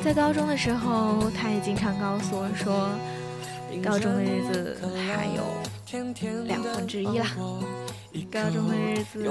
[0.05, 2.91] 在高中的时候，他也经常告诉我说。
[3.83, 5.43] 高中的日子还有
[6.45, 7.27] 两分之一啦，
[8.31, 9.22] 高中的日子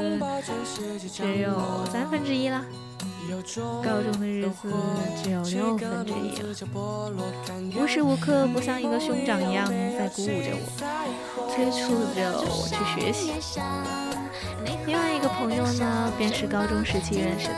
[1.12, 2.64] 只有三分之一了，
[3.84, 4.70] 高中的日子
[5.24, 6.44] 只有六分之一了。
[7.76, 13.34] 无时无刻不像一个兄长一样在鼓舞着我，催促着我去学习。
[14.86, 17.54] 另外一个朋友呢，便是高中时期认识的。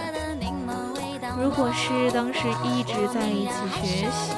[1.41, 4.31] 如果是当时一直在一起学习。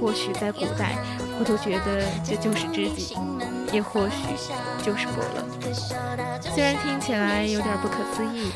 [0.00, 0.96] 或许在古代，
[1.38, 3.16] 我都觉得这就是知己，
[3.72, 4.16] 也或许
[4.84, 5.44] 就是伯乐。
[6.40, 8.52] 虽然听起来有点不可思议，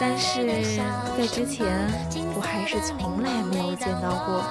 [0.00, 0.46] 但是
[1.16, 1.66] 在之前，
[2.34, 4.44] 我还是从来没有见到过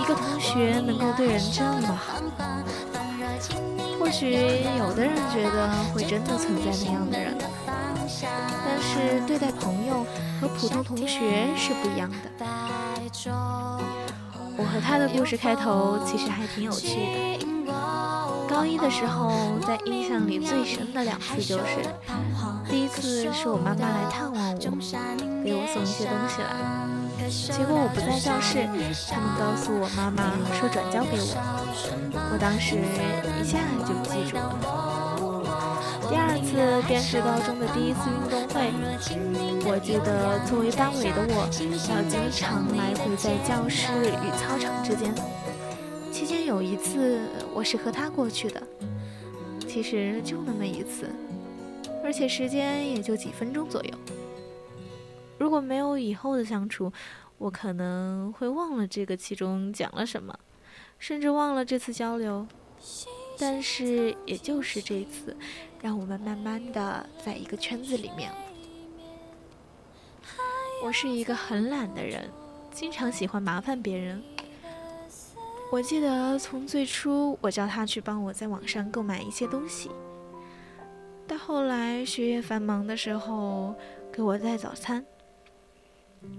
[0.00, 2.20] 一个同学能够对人这么好。
[3.98, 7.36] 或许有的人觉得会真的存在那样的人，
[8.64, 10.04] 但是对待朋友
[10.40, 12.16] 和普通同学是不一样的。
[14.60, 16.98] 我和他的故事开头其实还挺有趣
[17.38, 17.46] 的。
[18.46, 21.80] 高一的时候，在印象里最深的两次就是，
[22.68, 24.58] 第一次是我妈妈来探望我，
[25.42, 28.68] 给我送一些东西来，结果我不在教室，
[29.10, 31.34] 他们告诉我妈妈说转交给我，
[32.32, 32.76] 我当时
[33.40, 34.89] 一下就记住了。
[36.10, 38.66] 第二次便是高中的第一次运动会，
[39.70, 41.46] 我记得作为班委的我，
[41.88, 43.86] 要经常来回在教室
[44.18, 45.14] 与操场之间。
[46.10, 48.60] 期间有一次，我是和他过去的，
[49.68, 51.08] 其实就那么一次，
[52.02, 53.90] 而且时间也就几分钟左右。
[55.38, 56.92] 如果没有以后的相处，
[57.38, 60.36] 我可能会忘了这个其中讲了什么，
[60.98, 62.48] 甚至忘了这次交流。
[63.40, 65.36] 但是也就是这次。
[65.82, 68.30] 让我们慢慢的在一个圈子里面。
[70.84, 72.28] 我是一个很懒的人，
[72.70, 74.22] 经常喜欢麻烦别人。
[75.72, 79.90] 我记得从最初我叫他去帮我在网上购买一些东西，
[81.26, 83.74] 到后来学业繁忙的时候
[84.12, 85.02] 给我带早餐。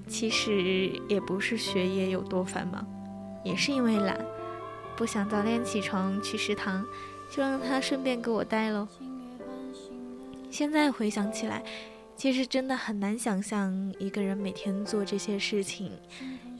[0.07, 2.85] 其实也不是学业有多繁忙，
[3.43, 4.23] 也是因为懒，
[5.01, 6.85] 不想早点起床去食堂，
[7.27, 8.87] 就让他顺便给我带喽。
[10.51, 11.63] 现在回想起来，
[12.15, 15.91] 其实真的很难想象一个人每天做这些事情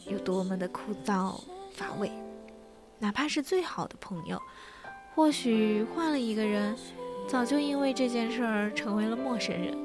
[0.07, 1.39] 有多么的枯燥
[1.75, 2.11] 乏味。
[2.97, 4.41] 哪怕是最好的朋友，
[5.13, 6.75] 或许换了一个人，
[7.27, 9.77] 早就因为这件事儿成为了陌生人。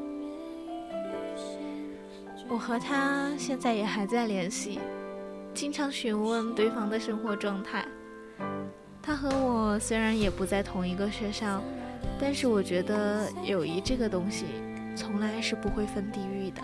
[2.49, 4.81] 我和他现在也还在联系，
[5.53, 7.87] 经常询问对方的生活状态。
[9.03, 11.63] 他和我虽然也不在同一个学校。
[12.19, 14.47] 但是我觉得友谊这个东西，
[14.95, 16.63] 从来是不会分地域的。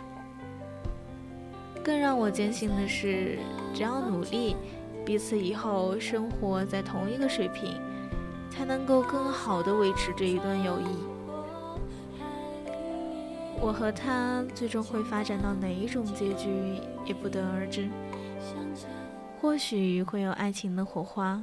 [1.82, 3.38] 更让我坚信的是，
[3.74, 4.56] 只要努力，
[5.04, 7.74] 彼此以后生活在同一个水平，
[8.50, 10.86] 才能够更好的维持这一段友谊。
[13.60, 16.48] 我和他最终会发展到哪一种结局，
[17.04, 17.88] 也不得而知。
[19.40, 21.42] 或许会有爱情的火花，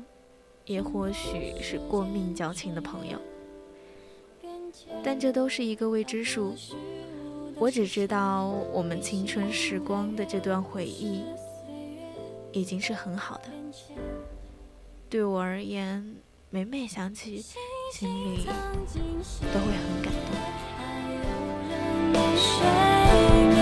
[0.69, 3.17] 也或许是过命交情的朋友。
[5.03, 6.53] 但这都是一个未知数。
[7.55, 11.23] 我只知道，我们青春时光的这段回忆，
[12.51, 13.45] 已经是很好的。
[15.09, 16.15] 对我而言，
[16.51, 17.43] 每每想起，
[17.91, 20.13] 心里都会很感
[23.53, 23.58] 动。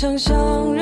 [0.00, 0.77] 想象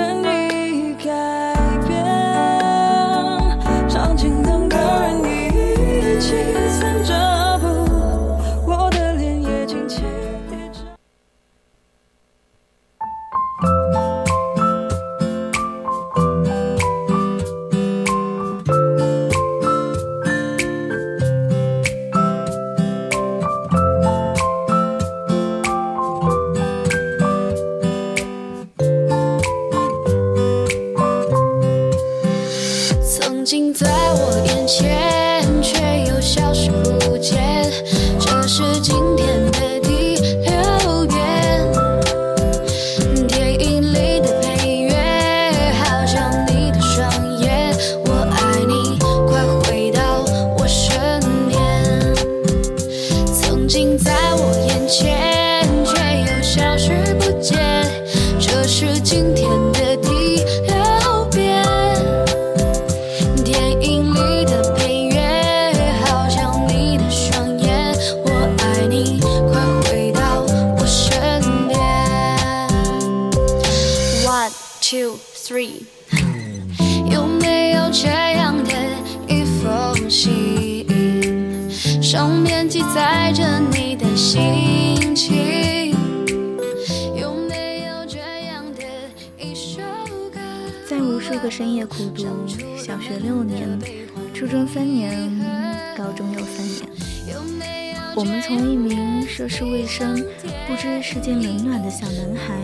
[99.49, 100.27] 涉世未深、
[100.67, 102.59] 不知世间冷暖的小男孩、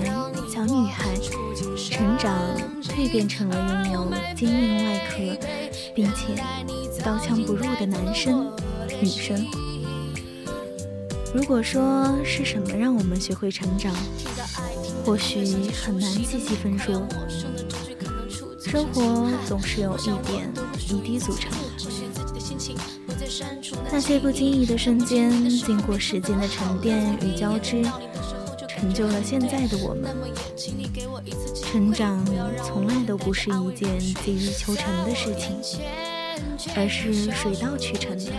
[0.52, 1.14] 小女孩，
[1.76, 2.36] 成长
[2.82, 5.46] 蜕变成了拥有坚硬外壳，
[5.94, 6.34] 并且
[7.04, 8.52] 刀枪不入的男生、
[9.00, 9.46] 女生。
[11.32, 13.94] 如果说是什么让我们学会成长，
[15.04, 17.06] 或许很难细细分说。
[18.58, 20.52] 生活总是由一点
[20.88, 23.01] 一滴组成的，
[23.90, 27.82] 那些不经意的瞬间，经过时间的沉淀与交织，
[28.68, 30.14] 成就了现在的我们。
[31.54, 32.24] 成长
[32.64, 35.56] 从来都不是一件急于求成的事情，
[36.76, 38.32] 而是水到渠成的。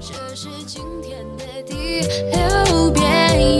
[0.00, 2.00] 这是今天的第
[2.30, 3.58] 六遍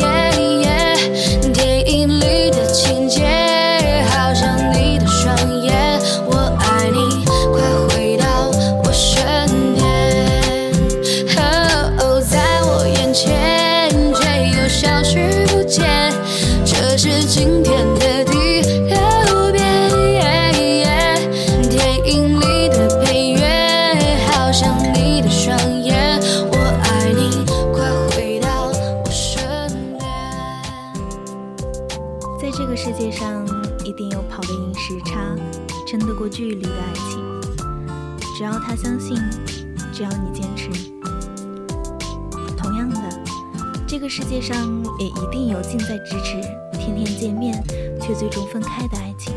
[45.77, 46.41] 近在咫尺、
[46.79, 47.61] 天天见面
[48.01, 49.35] 却最终分开的爱情。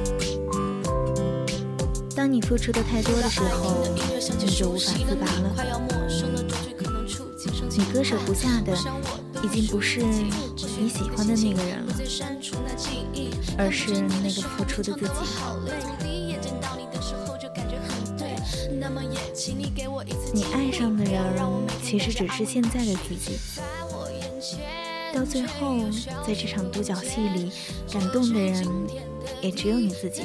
[2.16, 3.84] 当你付出的太多的时候，
[4.38, 5.52] 你就无法自拔了。
[7.72, 8.78] 你割舍不下的，
[9.42, 11.96] 已经不是你喜欢的那个人了，
[13.58, 15.16] 而是那个付出的自己。
[20.34, 21.24] 你爱上的人，
[21.84, 23.40] 其实只是现在的自己。
[25.30, 25.78] 最后，
[26.26, 27.52] 在这场独角戏里，
[27.92, 28.66] 感动的人
[29.42, 30.24] 也只有你自己。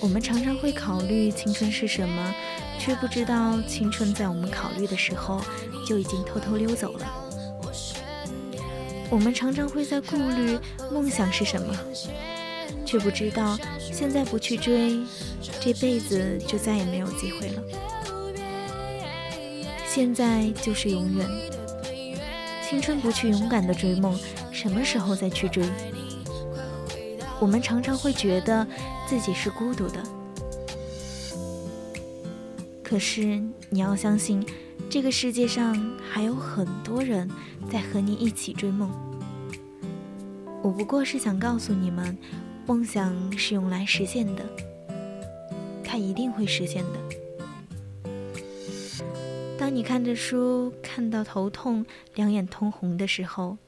[0.00, 2.34] 我们常常会考虑青春是什么，
[2.78, 5.40] 却不知道青春在我们考虑的时候
[5.86, 7.06] 就已经偷偷溜走了。
[9.10, 10.58] 我们常常会在顾虑
[10.92, 11.74] 梦想是什么，
[12.84, 15.00] 却不知道现在不去追，
[15.60, 17.62] 这辈子就再也没有机会了。
[19.86, 21.26] 现在就是永远，
[22.68, 24.14] 青春不去勇敢的追梦，
[24.52, 25.64] 什么时候再去追？
[27.40, 28.66] 我们常常会觉得
[29.06, 30.02] 自己是孤独的，
[32.82, 34.46] 可是你要相信，
[34.90, 35.74] 这个世界上
[36.10, 37.26] 还有很多人
[37.72, 38.90] 在和你一起追梦。
[40.60, 42.18] 我不过是想告诉你们，
[42.66, 44.42] 梦想是用来实现的，
[45.82, 47.27] 它一定会实现的。
[49.68, 53.58] 当你看着书看到头痛、两眼通红的时候，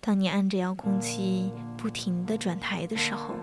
[0.00, 3.36] 当你按着遥控器不停的转台的时候，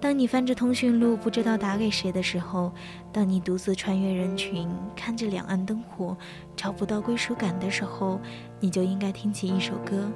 [0.00, 2.72] 当你翻着通讯录不知道打给谁的时候，
[3.12, 6.16] 当你独自穿越人群看着两岸灯火
[6.54, 8.20] 找不到归属感的时候，
[8.60, 10.08] 你就应该听起一首歌，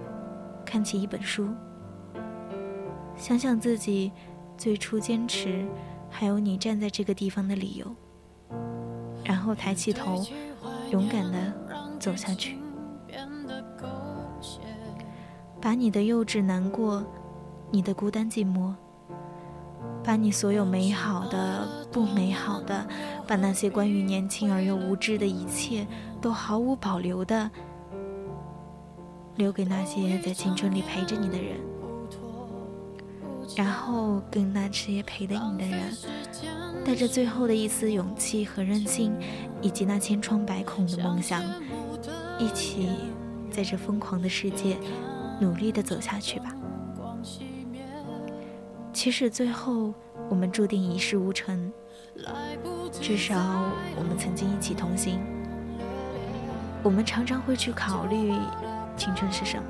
[0.65, 1.49] 看起一本书，
[3.17, 4.13] 想想自己
[4.57, 5.67] 最初坚持，
[6.09, 7.93] 还有你站在这个地方的理由，
[9.25, 10.25] 然后抬起头，
[10.91, 11.53] 勇敢的
[11.99, 12.59] 走下去，
[15.61, 17.03] 把你的幼稚、难过，
[17.71, 18.75] 你的孤单、寂寞，
[20.03, 22.87] 把你所有美好的、不美好的，
[23.27, 25.87] 把那些关于年轻而又无知的一切，
[26.21, 27.51] 都毫无保留的。
[29.37, 31.59] 留给那些在青春里陪着你的人，
[33.57, 35.93] 然后跟那些陪着你的人，
[36.85, 39.13] 带着最后的一丝勇气和韧性，
[39.63, 41.43] 以及那千疮百孔的梦想，
[42.39, 42.91] 一起
[43.51, 44.77] 在这疯狂的世界
[45.41, 46.55] 努力的走下去吧。
[48.93, 49.93] 即使最后
[50.29, 51.73] 我们注定一事无成，
[53.01, 53.35] 至少
[53.97, 55.19] 我们曾经一起同行。
[56.83, 58.33] 我们常常会去考虑。
[58.97, 59.65] 青春是什么？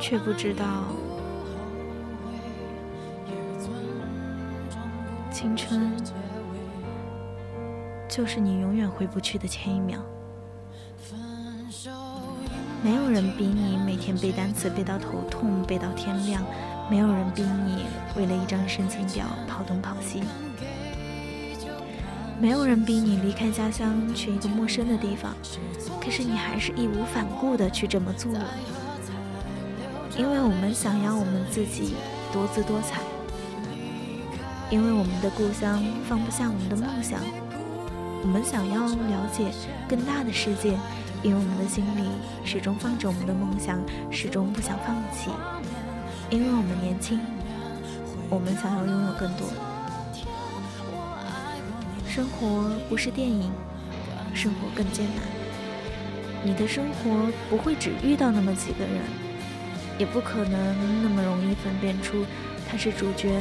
[0.00, 0.64] 却不知道，
[5.34, 5.90] 青春
[8.08, 9.98] 就是你永远回不去的前一秒。
[12.80, 16.40] 没有人逼你每天背单词背到头痛，背到天亮；
[16.88, 17.84] 没有人逼你
[18.16, 20.22] 为了一张申请表跑东跑西。
[22.40, 25.34] 没有人逼你离开家乡去一个陌生的地方，
[26.00, 28.46] 可是你还是义无反顾的去这么做了，
[30.16, 31.96] 因为我们想要我们自己
[32.32, 33.00] 多姿多彩，
[34.74, 37.20] 因为我们的故乡放不下我们的梦想，
[38.22, 39.44] 我们想要了解
[39.88, 40.76] 更大的世界，
[41.22, 42.08] 因为我们的心里
[42.44, 43.78] 始终放着我们的梦想，
[44.10, 45.30] 始终不想放弃，
[46.28, 47.20] 因为我们年轻，
[48.28, 49.46] 我们想要拥有更多。
[52.08, 53.52] 生活不是电影，
[54.34, 55.24] 生活更艰难。
[56.42, 59.04] 你的生活不会只遇到那么几个人，
[60.00, 62.26] 也不可能那么容易分辨出
[62.68, 63.38] 他是主角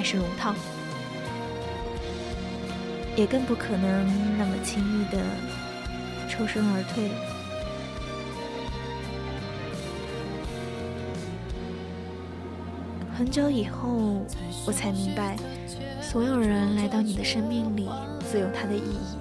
[0.00, 0.54] 还是龙套，
[3.14, 5.22] 也更不可能那么轻易的
[6.26, 7.10] 抽身而退。
[13.14, 14.24] 很久以后，
[14.66, 15.36] 我才明白。
[16.00, 17.86] 所有人来到你的生命里，
[18.20, 19.18] 自有它的意义。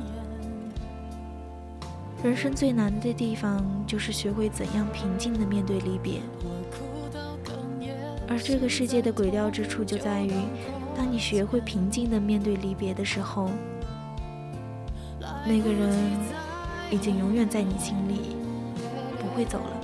[2.24, 6.22] 人生最难的地方，就是学会怎样平静地面对离别。
[8.30, 10.32] 而这个世界的诡调之处，就在于，
[10.96, 13.50] 当你学会平静地面对离别的时候，
[15.20, 15.90] 那个人
[16.92, 18.36] 已经永远在你心里，
[19.20, 19.76] 不会走了。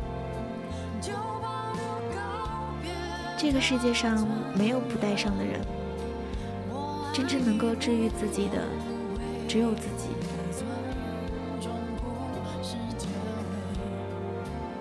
[3.35, 5.59] 这个世界上没有不带伤的人。
[7.11, 8.61] 真正能够治愈自己的，
[9.47, 10.09] 只有自己。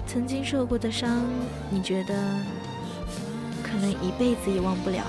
[0.07, 1.23] 曾经受过的伤，
[1.71, 2.15] 你觉得
[3.85, 5.05] 能一辈子也忘不了，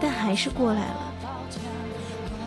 [0.00, 1.12] 但还是过来了。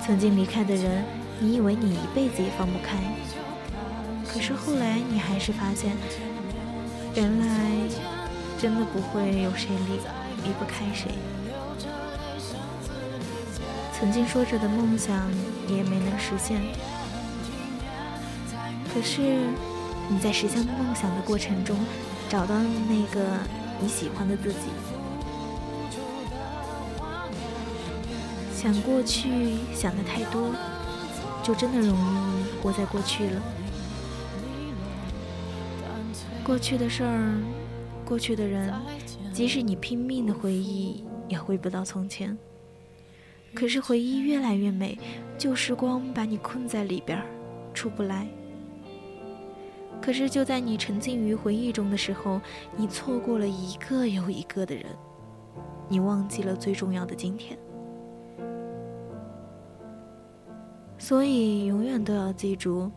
[0.05, 1.03] 曾经离开的人，
[1.39, 2.97] 你以为你一辈子也放不开，
[4.31, 5.97] 可是后来你还是发现，
[7.15, 7.71] 原来
[8.59, 9.93] 真的不会有谁离
[10.43, 11.11] 离不开谁。
[13.91, 15.31] 曾经说着的梦想
[15.67, 16.61] 也没能实现，
[18.93, 19.21] 可是
[20.09, 21.75] 你在实现梦想的过程中，
[22.31, 22.55] 找到
[22.87, 23.21] 那个
[23.81, 24.69] 你喜欢的自己。
[28.55, 30.55] 想过去想的太多，
[31.43, 33.41] 就真的容易活在过去了。
[36.41, 37.37] 过去的事儿，
[38.05, 38.73] 过去的人，
[39.33, 42.37] 即使你拼命的回忆，也回不到从前。
[43.53, 44.97] 可是回忆越来越美，
[45.37, 47.21] 旧时光把你困在里边
[47.73, 48.25] 出不来。
[50.01, 52.41] 可是就在你沉浸于回忆中的时候，
[52.75, 54.85] 你错过了一个又一个的人，
[55.87, 57.57] 你忘记了最重要的今天。
[60.97, 62.91] 所以永远都要记住，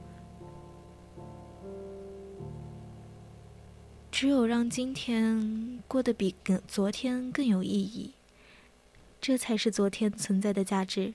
[4.10, 8.14] 只有让今天过得比更昨天更有意义。
[9.20, 11.14] 这才是昨天存在的价值。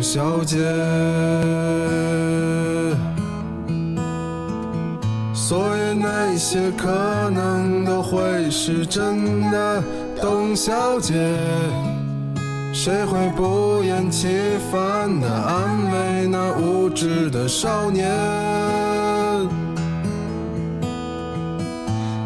[0.00, 0.56] 董小姐。
[5.34, 6.88] 所以那些可
[7.28, 9.82] 能都会是真的，
[10.18, 11.12] 董小姐。
[12.72, 14.28] 谁会不厌其
[14.72, 18.08] 烦地安慰那无知的少年？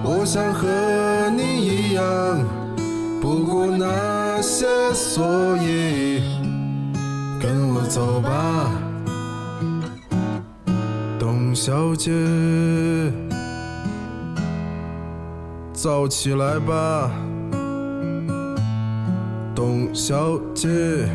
[0.05, 0.69] 我想和
[1.37, 2.05] 你一样，
[3.21, 6.23] 不顾那些所以，
[7.47, 8.71] 跟我走吧，
[11.19, 12.11] 董小姐，
[15.75, 17.11] 燥起来吧，
[19.55, 21.07] 董小姐。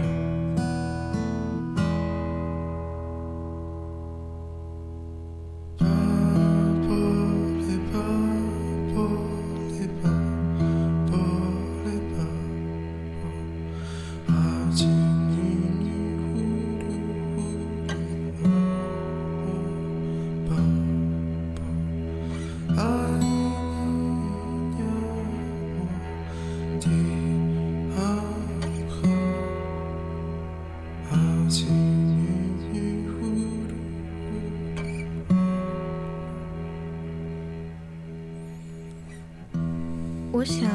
[40.31, 40.69] 我想，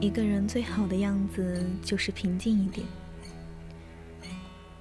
[0.00, 2.86] 一个人最好的样子就是平静一点，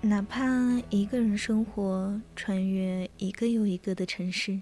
[0.01, 0.43] 哪怕
[0.89, 4.61] 一个人生活，穿越一个又一个的城市，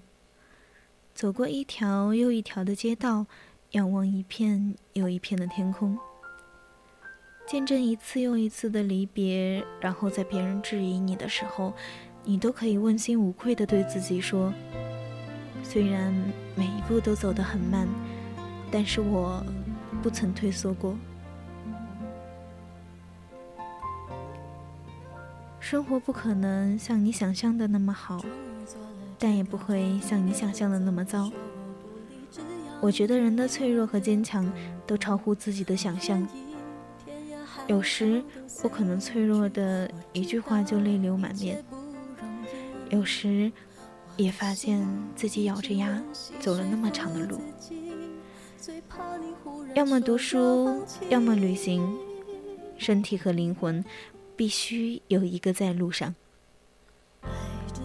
[1.14, 3.26] 走过一条又一条的街道，
[3.72, 5.98] 仰望一片又一片的天空，
[7.46, 11.72] 见证一次又一次的离别，然后在别人质疑你的时候，
[12.24, 14.52] 你都可以问心无愧的对自己说：
[15.62, 16.12] 虽然
[16.54, 17.86] 每一步都走得很慢。
[18.76, 19.40] 但是我
[20.02, 20.96] 不曾退缩过。
[25.60, 28.20] 生活不可能像你想象的那么好，
[29.16, 31.30] 但也不会像你想象的那么糟。
[32.80, 34.52] 我觉得人的脆弱和坚强
[34.84, 36.26] 都超乎自己的想象。
[37.66, 38.22] 有时
[38.62, 41.64] 我可能脆弱的一句话就泪流满面，
[42.90, 43.50] 有时
[44.16, 44.86] 也发现
[45.16, 46.02] 自己咬着牙
[46.38, 47.40] 走了那么长的路。
[49.74, 51.96] 要么读书，要么旅行，
[52.76, 53.84] 身体和灵魂
[54.36, 56.14] 必须有一个在路上。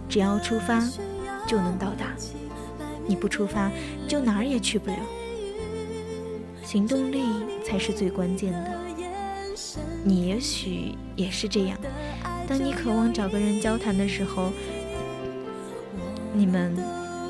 [0.10, 0.88] 只要出发，
[1.48, 2.14] 就能到达。
[3.08, 3.72] 你不出发，
[4.08, 4.98] 就哪儿也去不了。
[6.64, 7.24] 行动力
[7.64, 8.79] 才是最关键的。
[10.04, 11.78] 你也许也是这样。
[12.48, 14.52] 当你渴望找个人交谈的时候，
[16.34, 16.76] 你们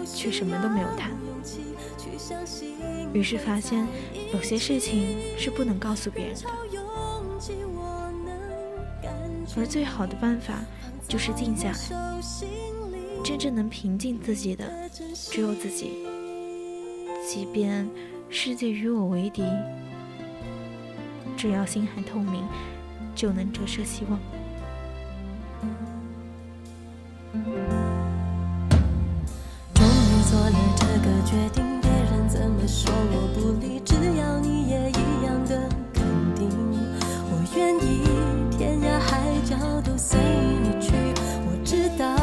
[0.05, 1.11] 却什么都没有谈。
[3.13, 3.87] 于是发现，
[4.33, 6.41] 有些事情是不能告诉别人的。
[9.57, 10.63] 而最好的办法，
[11.07, 11.77] 就是静下来。
[13.23, 14.71] 真正能平静自己的，
[15.13, 16.05] 只有自己。
[17.27, 17.89] 即便
[18.29, 19.43] 世界与我为敌，
[21.39, 22.43] 只要心还透明，
[23.15, 24.19] 就能折射希望。
[29.73, 36.03] 终于做了这个决定，别人怎么说我不理，只要你也一样的肯
[36.35, 36.49] 定，
[37.31, 37.87] 我愿意
[38.57, 40.91] 天涯海角都随你去。
[41.47, 42.17] 我知道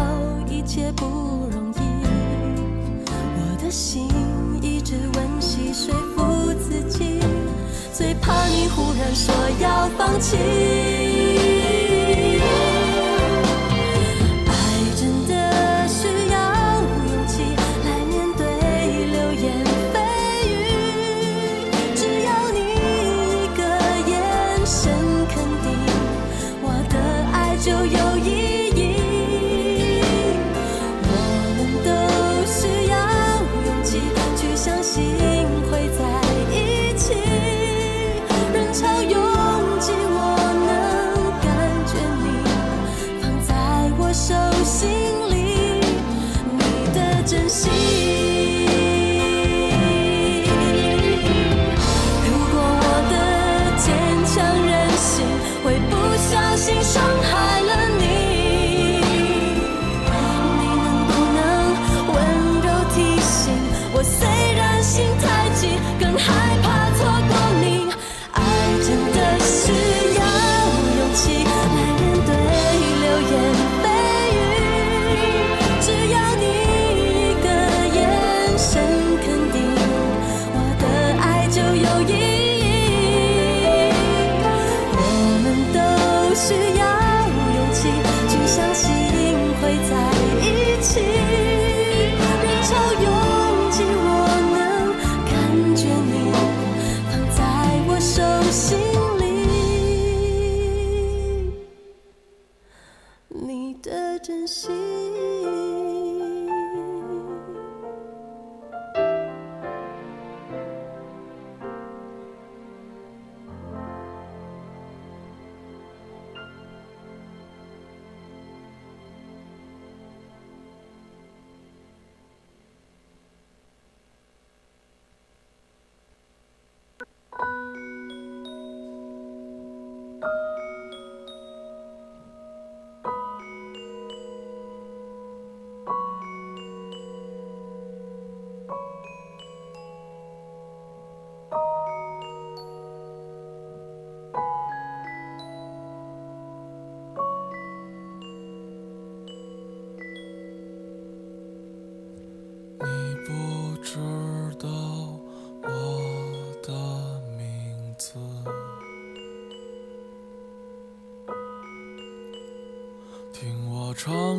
[0.46, 1.06] 一切不
[1.50, 1.80] 容易，
[3.08, 4.10] 我的心
[4.60, 5.94] 一直温习说，
[7.96, 11.05] 最怕你忽然说要放弃。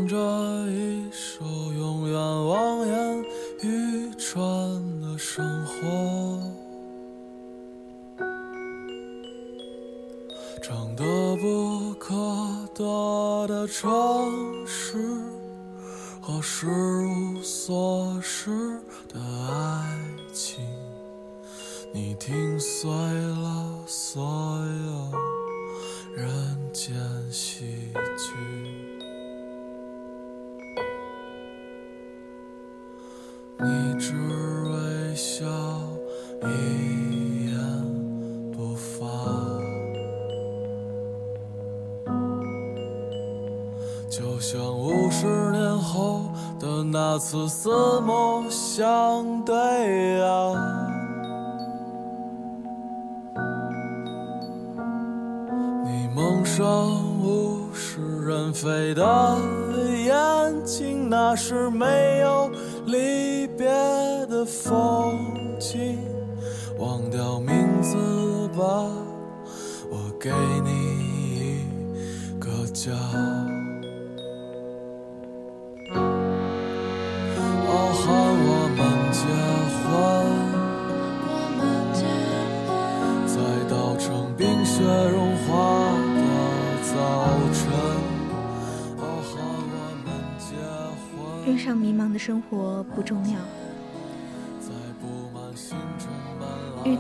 [0.07, 0.36] 着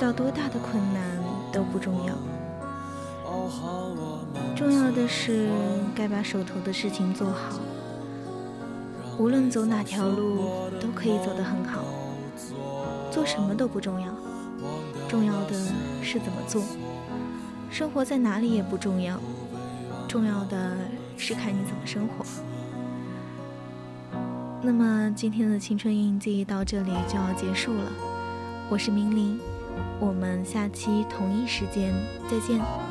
[0.07, 1.03] 到多大的困难
[1.51, 2.13] 都不重要，
[4.55, 5.49] 重要的是
[5.93, 7.59] 该把手头的事情做好。
[9.19, 11.83] 无论走哪条路，都可以走得很好。
[13.11, 14.07] 做什么都不重要，
[15.09, 15.53] 重要的
[16.01, 16.63] 是怎么做。
[17.69, 19.19] 生活在哪里也不重要，
[20.07, 20.77] 重要的
[21.17, 22.25] 是看你怎么生活。
[24.61, 27.91] 那么今天的青春印记到这里就要结束了，
[28.69, 29.37] 我是明玲，
[29.99, 31.93] 我们下期同一时间
[32.29, 32.86] 再见。